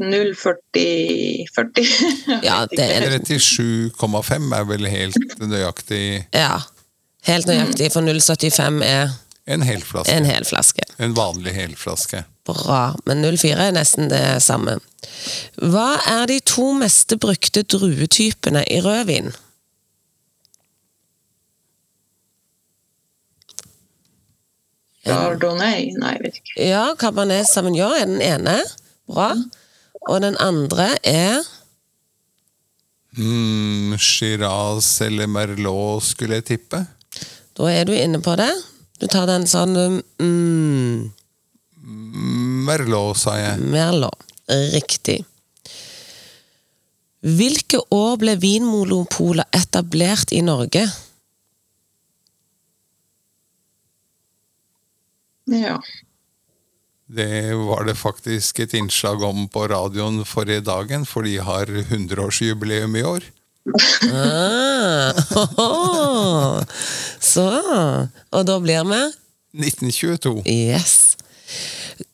0,40 0.00 2.42
Ja, 2.42 2.66
det 2.70 2.80
er 2.80 3.18
37,5 3.20 4.54
er 4.56 4.64
vel 4.68 4.86
helt 4.88 5.16
nøyaktig 5.40 6.26
Ja. 6.34 6.58
Helt 7.28 7.46
nøyaktig, 7.50 7.90
for 7.92 8.00
0,75 8.00 8.80
er 8.86 9.08
en 9.50 9.62
helflaske. 9.66 10.12
en 10.14 10.24
hel 10.24 10.44
flaske. 10.48 10.82
En 10.98 11.14
vanlig 11.16 11.52
helflaske. 11.52 12.24
Bra, 12.48 12.94
men 13.04 13.20
04 13.36 13.66
er 13.66 13.72
nesten 13.76 14.08
det 14.08 14.42
samme. 14.42 14.78
Hva 15.60 15.98
er 16.08 16.26
de 16.30 16.40
to 16.46 16.72
meste 16.78 17.16
brukte 17.20 17.62
druetypene 17.62 18.64
i 18.70 18.80
rødvin? 18.84 19.32
Chardonnay? 25.06 25.90
Nei, 25.96 26.12
jeg 26.16 26.22
vet 26.26 26.40
ikke. 26.42 26.56
Ja, 26.68 26.82
Cabernet 27.00 27.48
Sauvignon 27.48 27.94
er 27.96 28.06
den 28.06 28.20
ene. 28.24 28.58
Bra. 29.10 29.32
Og 30.08 30.20
den 30.24 30.36
andre 30.42 30.92
er 31.06 31.40
Mm, 33.18 33.96
Shiraz 33.98 35.00
eller 35.02 35.26
Merlot, 35.26 36.04
skulle 36.06 36.36
jeg 36.38 36.44
tippe. 36.46 36.84
Da 37.58 37.66
er 37.66 37.88
du 37.88 37.90
inne 37.90 38.20
på 38.22 38.36
det. 38.38 38.52
Du 39.02 39.08
tar 39.10 39.26
den 39.26 39.48
sånn 39.50 39.74
mm, 39.74 41.10
Merlot, 42.68 43.18
sa 43.18 43.34
jeg. 43.40 43.58
Merlot. 43.66 44.28
Riktig. 44.76 45.24
Hvilke 47.20 47.82
år 47.92 48.14
ble 48.22 48.36
Vinmonopolet 48.40 49.58
etablert 49.58 50.30
i 50.32 50.40
Norge? 50.46 50.86
Ja. 55.50 55.80
Det 57.10 57.54
var 57.54 57.84
det 57.84 57.94
faktisk 57.98 58.58
et 58.62 58.74
innslag 58.74 59.22
om 59.22 59.48
på 59.50 59.66
radioen 59.68 60.22
forrige 60.24 60.62
dagen, 60.62 61.06
for 61.06 61.26
de 61.26 61.38
har 61.42 61.66
100-årsjubileum 61.66 62.94
i 62.96 63.02
år. 63.02 63.26
Ah, 64.14 65.12
hoho. 65.34 66.64
Så 67.32 67.44
Og 68.30 68.46
da 68.46 68.56
blir 68.62 68.86
vi 68.88 69.00
1922. 69.58 70.42
Yes. 70.46 71.16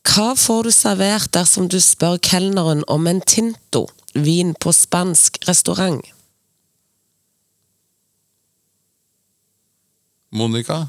Hva 0.09 0.33
får 0.39 0.65
du 0.65 0.73
servert 0.73 1.31
dersom 1.37 1.69
du 1.69 1.77
spør 1.81 2.17
kelneren 2.25 2.83
om 2.89 3.07
en 3.07 3.21
tinto, 3.21 3.85
vin 4.15 4.55
på 4.57 4.73
spansk 4.73 5.39
restaurant? 5.47 6.01
Monica, 10.33 10.87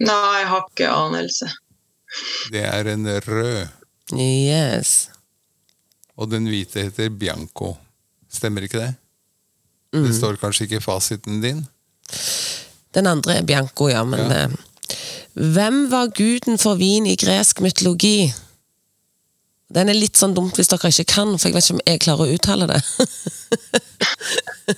Nei, 0.00 0.40
jeg 0.40 0.46
har 0.48 0.62
ikke 0.64 0.88
anelse. 0.88 1.50
Det 2.52 2.64
er 2.66 2.88
en 2.94 3.06
rød, 3.06 3.68
Yes. 4.12 5.08
og 6.16 6.30
den 6.32 6.46
hvite 6.50 6.82
heter 6.88 7.08
Bianco. 7.14 7.76
Stemmer 8.32 8.62
ikke 8.66 8.78
det? 8.80 8.94
Det 9.94 10.14
står 10.14 10.36
kanskje 10.38 10.64
ikke 10.66 10.76
i 10.80 10.84
fasiten 10.84 11.40
din? 11.42 11.64
Den 12.94 13.06
andre 13.06 13.36
er 13.38 13.42
Bianco, 13.46 13.88
ja, 13.88 14.02
men 14.04 14.20
Ja. 14.30 14.44
eh, 14.44 14.50
Hvem 15.34 15.90
var 15.90 16.08
guden 16.10 16.58
for 16.58 16.74
vin 16.74 17.06
i 17.06 17.14
gresk 17.16 17.60
mytologi? 17.62 18.32
Den 19.72 19.88
er 19.88 19.94
litt 19.94 20.18
sånn 20.18 20.34
dumt 20.34 20.56
hvis 20.58 20.66
dere 20.68 20.90
ikke 20.90 21.04
kan, 21.14 21.36
for 21.38 21.46
jeg 21.48 21.54
vet 21.54 21.64
ikke 21.64 21.74
om 21.76 21.80
jeg 21.86 22.00
klarer 22.02 22.26
å 22.26 22.34
uttale 22.34 22.66
det. 22.66 22.80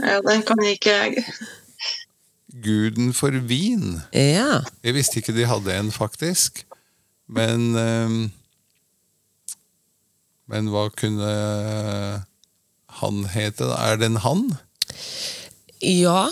Ja, 0.00 0.20
den 0.20 0.42
kan 0.42 0.60
ikke 0.68 0.90
jeg. 0.92 1.24
Guden 2.62 3.12
for 3.16 3.30
vin. 3.48 4.02
ja. 4.12 4.60
Jeg 4.84 4.94
visste 4.94 5.20
ikke 5.22 5.32
de 5.36 5.46
hadde 5.48 5.72
en, 5.78 5.90
faktisk. 5.92 6.64
Men 7.32 7.72
ehm, 7.80 8.22
Men 10.52 10.68
hva 10.68 10.88
kunne 10.92 11.32
han 13.00 13.20
hete? 13.32 13.70
Er 13.72 13.96
det 14.00 14.10
en 14.10 14.20
han? 14.20 14.42
Ja, 15.80 16.28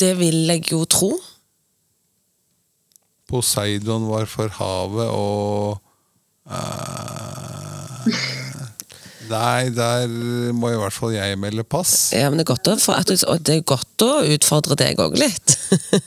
det 0.00 0.14
vil 0.16 0.46
jeg 0.48 0.70
jo 0.72 0.84
tro. 0.88 1.10
Poseidon 3.28 4.06
var 4.08 4.24
for 4.30 4.48
havet, 4.56 5.10
og 5.12 5.82
eh, 6.48 8.16
Nei, 9.30 9.70
der 9.72 10.10
må 10.54 10.70
i 10.72 10.78
hvert 10.78 10.94
fall 10.94 11.14
jeg 11.14 11.38
melde 11.40 11.64
pass. 11.66 12.12
Ja, 12.14 12.28
men 12.30 12.40
det 12.40 12.44
er 12.44 12.50
godt 12.52 12.70
å, 12.70 12.76
for 12.80 12.98
at 12.98 13.08
du, 13.08 13.14
og 13.30 13.42
det 13.46 13.58
er 13.58 13.66
godt 13.66 14.04
å 14.04 14.10
utfordre 14.34 14.76
deg 14.80 15.00
òg 15.02 15.16
litt. 15.20 15.54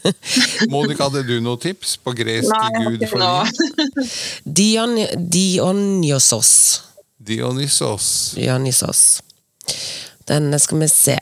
Monica, 0.74 1.08
hadde 1.08 1.24
du 1.28 1.38
noen 1.44 1.62
tips 1.62 1.96
på 2.04 2.14
gresk 2.18 2.54
Nei, 2.54 2.84
gud 2.86 3.06
for 3.10 3.22
noe. 3.22 4.04
Dion, 4.60 4.98
Dionysos. 5.38 6.52
Dionysos. 7.18 8.10
Dionysos. 8.38 9.06
Den 10.28 10.52
skal 10.60 10.84
vi 10.84 10.92
se. 10.92 11.18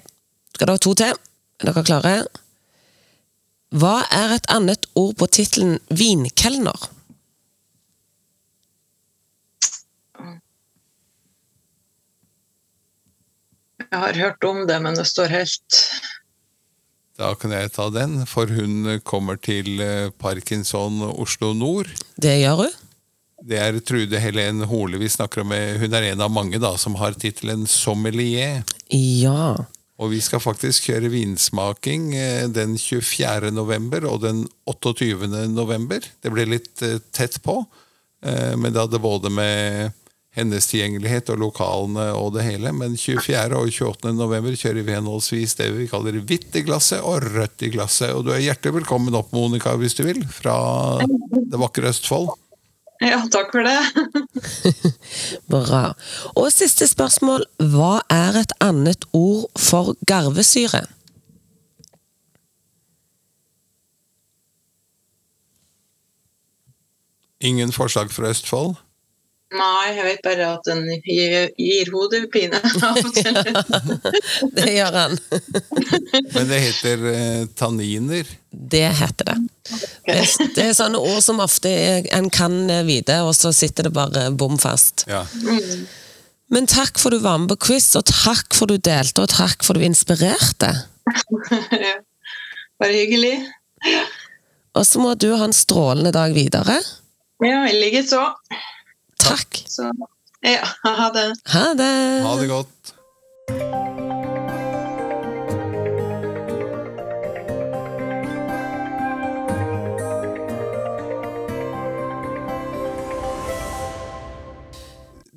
Skal 0.55 0.67
dere 0.67 0.77
ha 0.77 0.83
to 0.83 0.95
til? 0.97 1.15
Er 1.61 1.71
dere 1.71 1.85
klare? 1.87 2.17
Hva 3.75 3.95
er 4.13 4.35
et 4.37 4.51
annet 4.53 4.85
ord 4.95 5.15
på 5.19 5.27
tittelen 5.31 5.79
vinkelner? 5.89 6.91
Jeg 13.95 14.01
har 14.01 14.17
hørt 14.19 14.43
om 14.43 14.57
det, 14.67 14.75
men 14.83 14.97
det 14.97 15.05
står 15.07 15.31
helt 15.31 15.75
Da 17.15 17.29
kan 17.39 17.53
jeg 17.55 17.71
ta 17.77 17.85
den, 17.95 18.25
for 18.27 18.51
hun 18.51 18.97
kommer 19.07 19.39
til 19.39 19.79
eh, 19.79 20.09
Parkinson 20.19 20.99
Oslo 21.13 21.53
Nord. 21.55 21.87
Det 22.19 22.33
gjør 22.41 22.65
hun. 22.65 22.75
Det 23.39 23.61
er 23.61 23.79
Trude 23.87 24.19
Helen 24.19 24.65
Hole 24.67 24.99
vi 24.99 25.07
snakker 25.07 25.45
om. 25.45 25.55
Hun 25.79 25.95
er 25.95 26.09
en 26.09 26.25
av 26.27 26.33
mange 26.33 26.59
da, 26.59 26.73
som 26.75 26.99
har 26.99 27.15
tittelen 27.15 27.63
sommelier. 27.71 28.65
Ja. 28.91 29.55
Og 29.95 30.11
vi 30.11 30.19
skal 30.19 30.43
faktisk 30.43 30.89
kjøre 30.89 31.13
vinsmaking 31.15 32.11
eh, 32.19 32.45
den 32.51 32.75
24. 32.75 33.53
november 33.55 34.09
og 34.11 34.25
den 34.27 34.43
28. 34.67 35.23
november. 35.55 36.03
Det 36.19 36.35
ble 36.35 36.49
litt 36.51 36.83
eh, 36.83 36.99
tett 37.15 37.39
på, 37.47 37.61
eh, 38.27 38.57
men 38.59 38.75
det 38.75 38.89
hadde 38.89 39.07
både 39.07 39.31
med 39.31 39.95
hennes 40.35 40.67
tilgjengelighet 40.67 41.29
og 41.33 41.41
lokalene 41.45 42.09
og 42.17 42.33
det 42.35 42.45
hele. 42.45 42.71
Men 42.75 42.97
24. 42.99 43.47
og 43.55 43.71
28. 43.71 44.13
november 44.17 44.55
kjører 44.59 44.83
vi 44.83 44.95
henholdsvis 44.95 45.55
det 45.59 45.69
vi 45.77 45.89
kaller 45.91 46.19
hvitt 46.21 46.55
i 46.59 46.65
glasset 46.67 47.03
og 47.03 47.23
rødt 47.35 47.65
i 47.65 47.71
glasset. 47.73 48.11
Og 48.15 48.27
du 48.27 48.33
er 48.35 48.43
hjertelig 48.43 48.81
velkommen 48.81 49.15
opp, 49.15 49.31
Monica, 49.35 49.75
hvis 49.79 49.95
du 49.97 50.03
vil, 50.07 50.23
fra 50.27 50.57
det 51.05 51.61
vakre 51.61 51.91
Østfold. 51.93 52.33
Ja, 53.03 53.19
takk 53.31 53.51
for 53.51 53.65
det. 53.65 53.79
Bra. 55.51 55.85
Og 56.35 56.51
siste 56.55 56.87
spørsmål. 56.87 57.43
Hva 57.71 57.99
er 58.11 58.39
et 58.39 58.55
annet 58.63 59.07
ord 59.15 59.49
for 59.59 59.95
garvesyre? 60.07 60.85
Ingen 67.45 67.75
forslag 67.75 68.11
fra 68.15 68.31
Østfold? 68.31 68.79
Nei, 69.53 69.91
jeg 69.93 70.03
vet 70.07 70.21
bare 70.25 70.45
at 70.55 70.65
den 70.65 70.87
gir, 71.05 71.51
gir 71.61 71.89
hodepine 71.93 72.57
av 72.81 72.97
og 73.05 73.11
til. 73.13 73.37
Det 74.57 74.71
gjør 74.73 74.97
han. 74.97 75.13
Men 76.33 76.49
det 76.49 76.59
heter 76.63 77.03
eh, 77.11 77.43
tanniner. 77.55 78.31
Det 78.49 78.81
heter 78.97 79.29
det. 79.29 79.35
Det, 80.07 80.17
det 80.57 80.65
er 80.65 80.73
sånne 80.77 80.97
ord 80.99 81.21
som 81.23 81.39
ofte 81.43 81.69
er- 81.71 82.09
en 82.17 82.31
kan 82.33 82.57
vite, 82.89 83.19
og 83.23 83.35
så 83.37 83.53
sitter 83.55 83.87
det 83.89 83.93
bare 83.95 84.25
bom 84.33 84.57
fast. 84.59 85.05
Ja. 85.07 85.21
Men 86.51 86.67
takk 86.69 86.99
for 87.01 87.13
du 87.13 87.21
var 87.23 87.37
med 87.41 87.53
på 87.53 87.59
quiz, 87.69 87.91
og 87.99 88.05
takk 88.09 88.53
for 88.57 88.69
du 88.73 88.75
delte, 88.81 89.23
og 89.23 89.31
takk 89.33 89.63
for 89.65 89.77
du 89.77 89.85
inspirerte. 89.85 90.73
Ja. 91.71 91.95
Bare 92.81 92.91
hyggelig. 92.97 93.35
Og 94.75 94.83
så 94.89 94.99
må 94.99 95.13
du 95.15 95.29
ha 95.37 95.45
en 95.47 95.53
strålende 95.55 96.11
dag 96.11 96.33
videre. 96.35 96.81
Ja, 97.45 97.61
i 97.69 97.75
likeså. 97.77 98.25
Takk. 99.25 99.63
Så 99.67 99.89
ja, 100.45 100.61
ha 100.83 101.09
det. 101.09 101.33
Ha 101.49 101.73
det. 101.73 101.93
Ha 102.25 102.33
det 102.37 102.47
godt. 102.51 102.93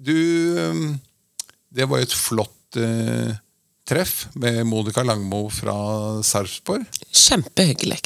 Du 0.08 0.14
um, 0.58 0.98
Det 1.68 1.84
var 1.88 2.00
jo 2.00 2.08
et 2.08 2.16
flott 2.16 2.78
uh, 2.80 3.32
treff 3.88 4.26
med 4.36 4.60
Monica 4.68 5.04
Langmo 5.04 5.46
fra 5.52 5.76
Sarpsborg. 6.24 6.84
Kjempehyggelig. 7.08 8.02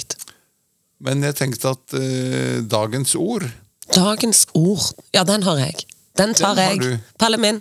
Men 1.03 1.27
jeg 1.27 1.39
tenkte 1.39 1.75
at 1.75 1.99
uh, 1.99 2.63
dagens 2.63 3.17
ord 3.19 3.51
Dagens 3.93 4.47
ord. 4.55 4.93
Ja, 5.15 5.25
den 5.29 5.43
har 5.47 5.61
jeg. 5.61 5.87
Den 6.19 6.35
tar 6.37 6.57
Den 6.57 6.83
jeg. 6.83 7.01
Pallen 7.19 7.41
min. 7.41 7.61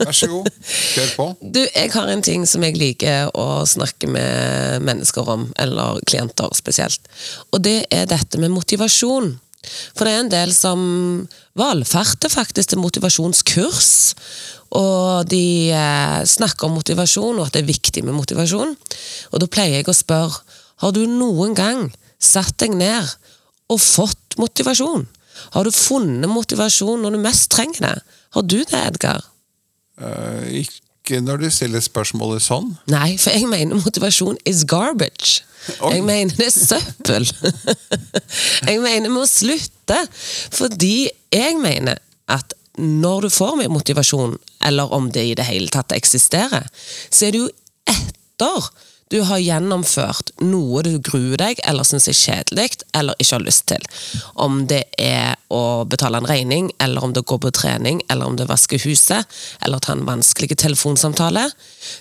Vær 0.00 0.14
så 0.16 0.28
god, 0.30 0.46
kjør 0.66 1.10
på. 1.16 1.26
Du, 1.54 1.60
jeg 1.62 1.90
har 1.92 2.10
en 2.10 2.22
ting 2.24 2.46
som 2.48 2.64
jeg 2.64 2.78
liker 2.80 3.30
å 3.36 3.64
snakke 3.68 4.08
med 4.10 4.84
mennesker 4.86 5.28
om, 5.28 5.48
eller 5.60 6.00
klienter 6.08 6.54
spesielt. 6.56 7.10
Og 7.52 7.60
det 7.66 7.82
er 7.92 8.08
dette 8.10 8.40
med 8.40 8.54
motivasjon. 8.54 9.34
For 9.66 10.06
det 10.06 10.12
er 10.12 10.22
en 10.22 10.32
del 10.32 10.52
som 10.54 10.80
valfarter 11.58 12.30
faktisk 12.32 12.72
til 12.72 12.82
motivasjonskurs. 12.82 13.90
Og 14.76 15.26
de 15.30 15.72
eh, 15.74 16.20
snakker 16.26 16.68
om 16.68 16.76
motivasjon, 16.78 17.38
og 17.38 17.48
at 17.48 17.56
det 17.56 17.64
er 17.64 17.72
viktig 17.72 18.04
med 18.06 18.16
motivasjon. 18.16 18.74
Og 19.32 19.42
da 19.42 19.50
pleier 19.50 19.80
jeg 19.80 19.90
å 19.90 19.96
spørre 19.96 20.42
har 20.84 20.92
du 20.92 21.06
noen 21.08 21.54
gang 21.56 21.86
satt 22.20 22.58
deg 22.60 22.74
ned 22.76 23.14
og 23.72 23.80
fått 23.80 24.36
motivasjon? 24.40 25.06
Har 25.54 25.66
du 25.66 25.72
funnet 25.74 26.30
motivasjon 26.30 27.02
når 27.04 27.16
du 27.16 27.22
mest 27.22 27.50
trenger 27.54 27.86
det? 27.86 27.94
Har 28.36 28.46
du 28.46 28.58
det, 28.62 28.82
Edgar? 28.82 29.24
Uh, 30.00 30.44
ikke 30.60 31.22
når 31.24 31.44
du 31.44 31.50
stiller 31.54 31.84
spørsmålet 31.84 32.44
sånn. 32.44 32.72
Nei, 32.92 33.14
for 33.20 33.32
jeg 33.36 33.48
mener 33.50 33.78
motivasjon 33.80 34.38
is 34.48 34.64
garbage. 34.68 35.42
Oi. 35.80 35.96
Jeg 35.96 36.04
mener 36.06 36.36
det 36.38 36.48
er 36.48 36.54
søppel. 36.54 37.26
jeg 38.68 38.82
mener 38.82 39.08
vi 39.08 39.14
må 39.14 39.24
slutte. 39.30 39.98
Fordi 40.54 41.08
jeg 41.34 41.58
mener 41.62 41.98
at 42.32 42.54
når 42.76 43.26
du 43.26 43.30
får 43.32 43.54
mer 43.62 43.72
motivasjon, 43.72 44.36
eller 44.68 44.92
om 44.92 45.08
det 45.12 45.24
i 45.30 45.36
det 45.38 45.46
hele 45.48 45.72
tatt 45.72 45.94
eksisterer, 45.96 46.66
så 47.10 47.28
er 47.28 47.34
det 47.34 47.44
jo 47.44 47.48
etter 47.88 48.68
du 49.12 49.20
har 49.22 49.38
gjennomført 49.38 50.32
noe 50.42 50.82
du 50.82 50.96
gruer 50.98 51.38
deg 51.38 51.60
eller 51.68 51.86
syns 51.86 52.08
er 52.10 52.16
kjedelig 52.18 52.80
eller 52.96 53.14
ikke 53.22 53.36
har 53.36 53.44
lyst 53.44 53.66
til. 53.70 53.84
Om 54.42 54.64
det 54.70 54.82
er 54.98 55.36
å 55.54 55.84
betale 55.86 56.18
en 56.18 56.26
regning, 56.26 56.72
eller 56.82 57.04
om 57.06 57.12
det 57.14 57.22
går 57.22 57.38
på 57.44 57.52
trening, 57.54 58.00
eller 58.10 58.26
om 58.26 58.38
det 58.38 58.48
vasker 58.50 58.82
huset, 58.82 59.28
eller 59.62 59.78
ta 59.78 59.94
en 59.94 60.06
vanskelig 60.08 60.58
telefonsamtale. 60.58 61.44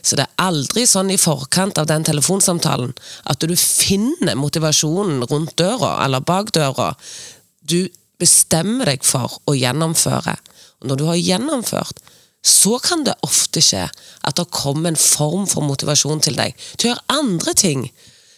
Så 0.02 0.18
det 0.18 0.26
er 0.26 0.48
aldri 0.48 0.88
sånn 0.90 1.14
i 1.14 1.20
forkant 1.22 1.78
av 1.78 1.92
den 1.92 2.08
telefonsamtalen 2.08 2.96
at 3.30 3.46
du 3.46 3.54
finner 3.54 4.34
motivasjonen 4.40 5.22
rundt 5.30 5.54
døra 5.62 6.00
eller 6.08 6.26
bak 6.26 6.50
døra. 6.58 6.96
Du 7.62 7.86
bestemmer 8.18 8.90
deg 8.90 9.06
for 9.06 9.38
å 9.46 9.54
gjennomføre. 9.54 10.40
Og 10.82 10.90
når 10.90 10.98
du 11.02 11.06
har 11.12 11.22
gjennomført, 11.22 12.02
så 12.46 12.78
kan 12.80 13.04
det 13.08 13.16
ofte 13.26 13.62
skje 13.64 13.88
at 13.90 14.38
det 14.38 14.52
kommer 14.54 14.92
en 14.92 15.00
form 15.00 15.48
for 15.50 15.66
motivasjon 15.66 16.22
til 16.22 16.38
deg 16.38 16.54
til 16.76 16.88
å 16.88 16.92
gjøre 16.92 17.18
andre 17.18 17.56
ting 17.58 17.88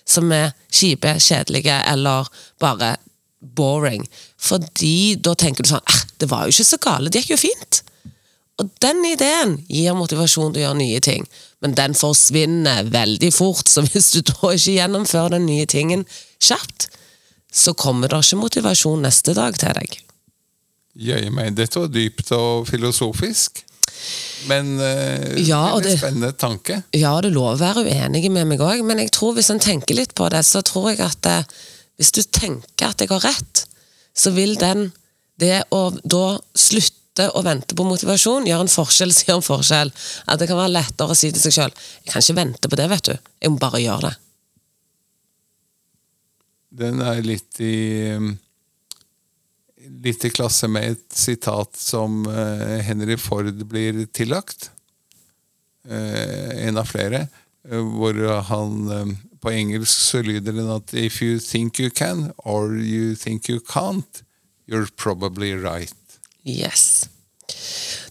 som 0.08 0.32
er 0.32 0.54
kjipe, 0.72 1.18
kjedelige 1.20 1.76
eller 1.92 2.30
bare 2.64 2.96
boring. 3.40 4.06
Fordi 4.40 5.18
da 5.20 5.36
tenker 5.36 5.66
du 5.66 5.72
sånn 5.74 5.84
eh, 5.92 6.04
Det 6.18 6.30
var 6.32 6.46
jo 6.46 6.56
ikke 6.56 6.72
så 6.72 6.80
gale, 6.82 7.12
det 7.12 7.22
gikk 7.22 7.36
jo 7.36 7.42
fint. 7.44 7.82
Og 8.58 8.72
den 8.82 9.04
ideen 9.06 9.60
gir 9.70 9.94
motivasjon 9.94 10.56
til 10.56 10.64
å 10.64 10.66
gjøre 10.66 10.80
nye 10.80 11.02
ting, 11.04 11.28
men 11.62 11.76
den 11.78 11.94
forsvinner 11.98 12.88
veldig 12.90 13.30
fort. 13.36 13.70
Så 13.70 13.84
hvis 13.86 14.10
du 14.16 14.24
da 14.32 14.54
ikke 14.56 14.80
gjennomfører 14.80 15.36
den 15.36 15.46
nye 15.46 15.68
tingen 15.70 16.08
kjapt, 16.40 16.88
så 17.54 17.76
kommer 17.78 18.10
det 18.10 18.24
ikke 18.24 18.42
motivasjon 18.42 19.06
neste 19.06 19.36
dag 19.38 19.60
til 19.62 19.78
deg. 19.78 20.00
Jøye 20.98 21.30
meg, 21.30 21.54
dette 21.60 21.78
var 21.78 21.94
dypt 21.94 22.34
og 22.34 22.66
filosofisk. 22.72 23.62
Men 24.50 24.76
øh, 24.80 25.40
Ja, 25.42 25.64
det 25.82 25.92
er 25.92 25.96
en 25.96 26.02
spennende 26.02 26.32
tanke. 26.38 26.82
Ja, 26.96 27.16
det 27.24 27.34
lov 27.36 27.56
å 27.56 27.62
være 27.62 27.86
uenig 27.88 28.30
med 28.32 28.48
meg 28.52 28.62
òg, 28.64 28.84
men 28.86 29.02
jeg 29.02 29.12
tror 29.16 29.36
hvis 29.38 29.50
en 29.54 29.62
tenker 29.64 29.98
litt 29.98 30.14
på 30.18 30.30
det, 30.34 30.44
så 30.46 30.62
tror 30.66 30.92
jeg 30.92 31.02
at 31.06 31.20
det, 31.26 31.40
hvis 31.98 32.14
du 32.16 32.22
tenker 32.24 32.92
at 32.92 33.02
jeg 33.02 33.12
har 33.12 33.26
rett, 33.26 33.66
så 34.18 34.34
vil 34.36 34.56
den 34.62 34.92
det 35.42 35.64
å 35.74 35.90
da 36.04 36.38
slutte 36.58 37.28
å 37.34 37.42
vente 37.46 37.78
på 37.78 37.86
motivasjon 37.86 38.46
gjøre 38.46 38.68
en 38.68 38.72
forskjell, 38.72 39.14
sier 39.18 39.36
en 39.38 39.46
forskjell. 39.46 39.94
At 40.30 40.42
det 40.42 40.50
kan 40.50 40.60
være 40.62 40.76
lettere 40.78 41.14
å 41.14 41.18
si 41.18 41.32
til 41.34 41.44
seg 41.44 41.58
sjøl 41.58 41.74
jeg 41.74 42.14
kan 42.14 42.24
ikke 42.24 42.40
vente 42.40 42.72
på 42.72 42.80
det, 42.80 42.90
vet 42.94 43.12
du. 43.12 43.30
Jeg 43.42 43.54
må 43.54 43.62
bare 43.62 43.84
gjøre 43.84 44.10
det. 44.10 44.16
Den 46.78 47.02
er 47.02 47.24
litt 47.26 47.58
i 47.64 48.20
Litt 50.04 50.26
i 50.26 50.30
klasse 50.30 50.68
med 50.70 50.92
et 50.92 51.16
sitat 51.18 51.76
som 51.80 52.26
eh, 52.30 52.80
Henry 52.86 53.16
Ford 53.18 53.50
blir 53.70 54.04
tillagt. 54.14 54.70
Eh, 55.90 56.68
en 56.68 56.78
av 56.78 56.86
flere. 56.90 57.28
eh, 57.70 57.80
hvor 57.80 58.14
han 58.50 59.18
På 59.42 59.52
engelsk 59.54 59.94
så 60.02 60.22
lyder 60.26 60.52
den 60.58 60.70
at 60.74 60.94
If 60.94 61.22
you 61.22 61.40
think 61.40 61.80
you 61.80 61.90
can, 61.90 62.32
or 62.38 62.74
you 62.76 63.16
think 63.16 63.50
you 63.50 63.60
can't, 63.60 64.24
you're 64.68 64.90
probably 64.96 65.54
right. 65.56 65.94
Yes. 66.44 67.06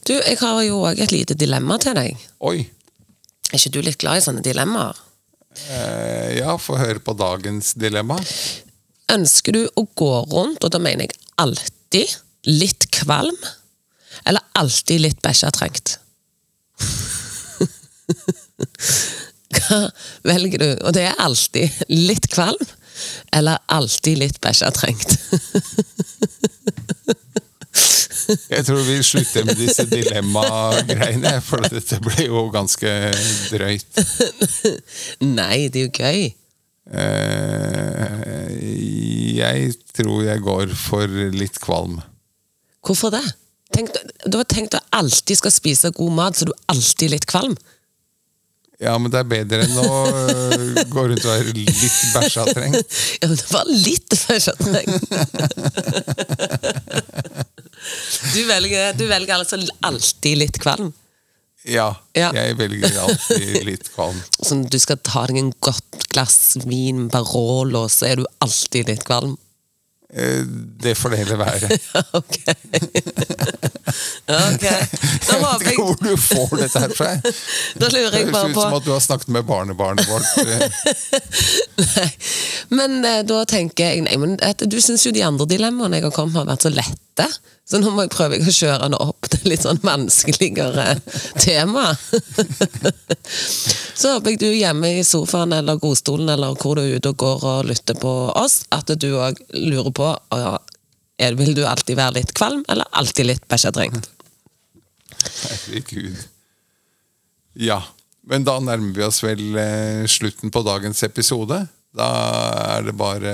Du, 0.06 0.12
jeg 0.14 0.38
har 0.38 0.62
jo 0.62 0.78
òg 0.86 1.00
et 1.02 1.10
lite 1.12 1.34
dilemma 1.34 1.78
til 1.82 1.96
deg. 1.98 2.16
Oi! 2.46 2.60
Er 3.50 3.58
ikke 3.58 3.72
du 3.74 3.80
litt 3.82 3.98
glad 3.98 4.20
i 4.20 4.24
sånne 4.24 4.42
dilemmaer? 4.44 4.96
Eh, 5.70 6.38
ja, 6.38 6.54
få 6.60 6.76
høre 6.78 7.02
på 7.02 7.14
dagens 7.18 7.74
dilemma. 7.74 8.18
Ønsker 9.12 9.54
du 9.56 9.62
å 9.78 9.86
gå 9.98 10.12
rundt, 10.30 10.62
og 10.66 10.72
da 10.74 10.78
mener 10.82 11.06
jeg 11.08 11.16
alltid, 11.40 12.16
litt 12.46 12.90
kvalm? 12.94 13.36
Eller 14.24 14.42
alltid 14.58 15.00
litt 15.04 15.22
bæsjetrengt? 15.24 15.98
Hva 19.56 19.80
velger 20.26 20.62
du? 20.62 20.70
Og 20.86 20.94
det 20.96 21.04
er 21.10 21.22
alltid 21.22 21.70
litt 21.92 22.26
kvalm, 22.32 22.66
eller 23.36 23.60
alltid 23.72 24.22
litt 24.22 24.38
bæsjetrengt? 24.44 25.16
Jeg 28.50 28.64
tror 28.66 28.80
vi 28.82 28.96
slutter 29.06 29.44
med 29.46 29.54
disse 29.60 29.84
dilemma-greiene, 29.86 31.36
for 31.44 31.62
dette 31.70 32.00
ble 32.02 32.24
jo 32.26 32.48
ganske 32.54 32.90
drøyt. 33.52 34.00
Nei, 35.38 35.68
det 35.70 35.82
er 35.82 35.84
jo 35.84 35.92
gøy. 35.92 36.22
Eh, 36.86 38.52
jeg 39.36 39.72
tror 39.96 40.22
jeg 40.26 40.44
går 40.44 40.74
for 40.78 41.10
litt 41.34 41.58
kvalm. 41.62 41.98
Hvorfor 42.86 43.10
det? 43.14 43.24
Tenk, 43.74 43.90
du 44.24 44.38
har 44.38 44.46
tenkt 44.48 44.76
å 44.78 44.80
alltid 44.94 45.40
skal 45.40 45.52
spise 45.54 45.90
god 45.96 46.12
mat, 46.14 46.38
så 46.38 46.46
du 46.46 46.52
er 46.54 46.76
alltid 46.76 47.10
litt 47.16 47.26
kvalm? 47.28 47.56
Ja, 48.78 48.92
men 49.00 49.08
det 49.10 49.22
er 49.22 49.28
bedre 49.30 49.64
enn 49.64 49.78
å 49.80 49.88
øh, 50.04 50.82
gå 50.92 51.04
rundt 51.08 51.24
og 51.24 51.30
være 51.30 51.54
litt 51.56 51.96
bæsjatrengt. 52.12 52.96
Ja, 53.22 53.30
men 53.30 53.38
det 53.40 53.48
var 53.48 53.64
litt 53.72 54.12
bæsjetrengt. 54.28 55.02
Du 58.34 58.40
velger, 58.48 58.96
du 58.98 59.04
velger 59.06 59.36
altså 59.36 59.56
alltid 59.86 60.40
litt 60.40 60.56
kvalm? 60.58 60.88
Ja, 61.66 61.88
Ja. 62.16 62.30
jeg 62.36 62.56
velger 62.58 62.98
alltid 63.02 63.64
litt 63.70 63.88
kvalm. 63.94 64.20
Så 64.40 64.54
når 64.60 64.70
du 64.70 64.78
skal 64.82 65.00
ta 65.04 65.26
deg 65.30 65.40
en 65.40 65.52
godt 65.60 66.06
glass 66.12 66.56
vin 66.64 67.02
med 67.06 67.10
Barolo, 67.14 67.86
så 67.92 68.06
er 68.12 68.16
du 68.22 68.26
alltid 68.44 68.88
litt 68.92 69.04
kvalm? 69.08 69.36
Eh, 70.14 70.44
Det 70.46 70.94
får 70.94 71.10
det 71.10 71.18
heller 71.24 71.36
være. 71.40 71.68
ok. 72.20 72.36
okay. 74.28 74.86
Da 75.26 75.36
Jeg 75.36 75.42
vet 75.42 75.64
ikke 75.72 75.82
hvor 75.82 75.98
du 76.00 76.16
får 76.18 76.52
dette 76.60 76.80
her 76.82 76.92
fra. 76.96 77.08
Da 77.78 77.88
lurer 77.92 78.10
Det 78.14 78.20
jeg 78.20 78.28
høres 78.28 78.34
bare 78.34 78.50
ut 78.50 78.56
som 78.60 78.76
at 78.78 78.86
du 78.86 78.90
har 78.94 79.02
snakket 79.04 79.28
med 79.36 79.46
barnebarnet 79.48 80.08
vårt. 80.08 80.26
eh. 80.42 80.68
Nei. 81.82 82.06
Men 82.78 82.96
eh, 83.06 83.20
da 83.28 83.42
tenker 83.48 83.90
jeg 83.92 84.06
nei, 84.06 84.52
Du 84.66 84.78
syns 84.82 85.04
jo 85.06 85.12
de 85.14 85.22
andre 85.26 85.46
dilemmaene 85.50 86.00
jeg 86.00 86.06
har 86.08 86.14
kommet 86.16 86.34
med, 86.34 86.42
har 86.44 86.50
vært 86.54 86.66
så 86.68 86.72
lette. 86.74 86.98
Så 87.66 87.80
nå 87.82 87.90
må 87.90 88.04
jeg 88.04 88.12
prøve 88.14 88.38
å 88.38 88.52
kjøre 88.52 88.88
det 88.92 88.98
opp 89.02 89.26
til 89.32 89.48
litt 89.50 89.64
sånn 89.64 89.80
vanskeligere 89.82 91.00
tema. 91.42 91.88
så 94.00 94.12
håper 94.14 94.34
jeg 94.34 94.40
du 94.42 94.50
hjemme 94.52 94.92
i 95.00 95.04
sofaen 95.06 95.54
eller 95.56 95.80
godstolen 95.82 96.30
eller 96.36 96.54
hvor 96.60 96.78
du 96.78 96.84
er 96.84 97.00
ute 97.00 97.10
og 97.10 97.18
går 97.24 97.46
og 97.50 97.66
lytter 97.72 97.98
på 97.98 98.12
oss, 98.38 98.60
at 98.70 98.92
du 98.94 99.08
òg 99.18 99.40
lurer 99.56 99.90
på 99.96 100.12
er, 100.36 101.34
vil 101.38 101.56
du 101.56 101.64
alltid 101.66 101.98
være 101.98 102.20
litt 102.20 102.34
kvalm, 102.36 102.62
eller 102.68 102.86
alltid 102.92 103.32
litt 103.32 103.46
bæsjetrengt. 103.50 104.10
Herregud. 105.26 106.18
Ja, 107.56 107.80
men 108.28 108.44
da 108.46 108.58
nærmer 108.60 108.92
vi 108.94 109.06
oss 109.06 109.22
vel 109.24 109.56
eh, 109.58 110.04
slutten 110.10 110.52
på 110.52 110.62
dagens 110.66 111.02
episode. 111.06 111.62
Da 111.96 112.08
er 112.76 112.86
det 112.88 112.94
bare 112.98 113.32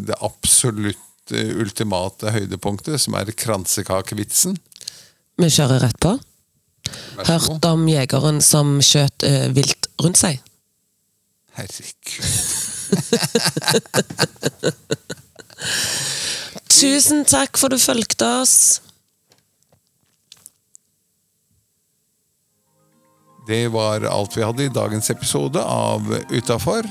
det 0.00 0.16
absolutt 0.24 0.96
eh, 0.96 1.07
ultimate 1.32 2.30
høydepunktet, 2.34 3.00
som 3.02 3.14
er 3.18 3.32
kransekakevitsen. 3.32 4.58
Vi 5.38 5.48
kjører 5.52 5.80
rett 5.86 6.00
på. 6.02 6.18
Hørt 7.28 7.64
om 7.68 7.88
jegeren 7.90 8.40
som 8.44 8.78
skjøt 8.84 9.22
uh, 9.26 9.48
vilt 9.54 9.88
rundt 10.02 10.18
seg? 10.20 10.40
Herregud. 11.58 11.98
Tusen 16.78 17.24
takk 17.26 17.58
for 17.58 17.68
du 17.72 17.78
fulgte 17.82 18.26
oss. 18.42 18.80
Det 23.48 23.64
var 23.72 24.04
alt 24.04 24.36
vi 24.36 24.44
hadde 24.44 24.66
i 24.66 24.72
dagens 24.72 25.08
episode 25.10 25.62
av 25.62 26.04
Utafor, 26.28 26.84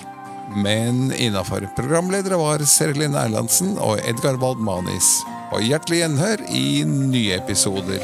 men 0.55 1.11
innafor. 1.13 1.67
Programledere 1.75 2.39
var 2.39 2.63
Serlin 2.67 3.15
Erlandsen 3.15 3.75
og 3.77 3.99
Edgar 4.07 4.39
Waldmanis. 4.41 5.17
Og 5.55 5.63
hjertelig 5.63 6.03
gjenhør 6.03 6.43
i 6.51 6.67
nye 6.87 7.37
episoder. 7.39 8.03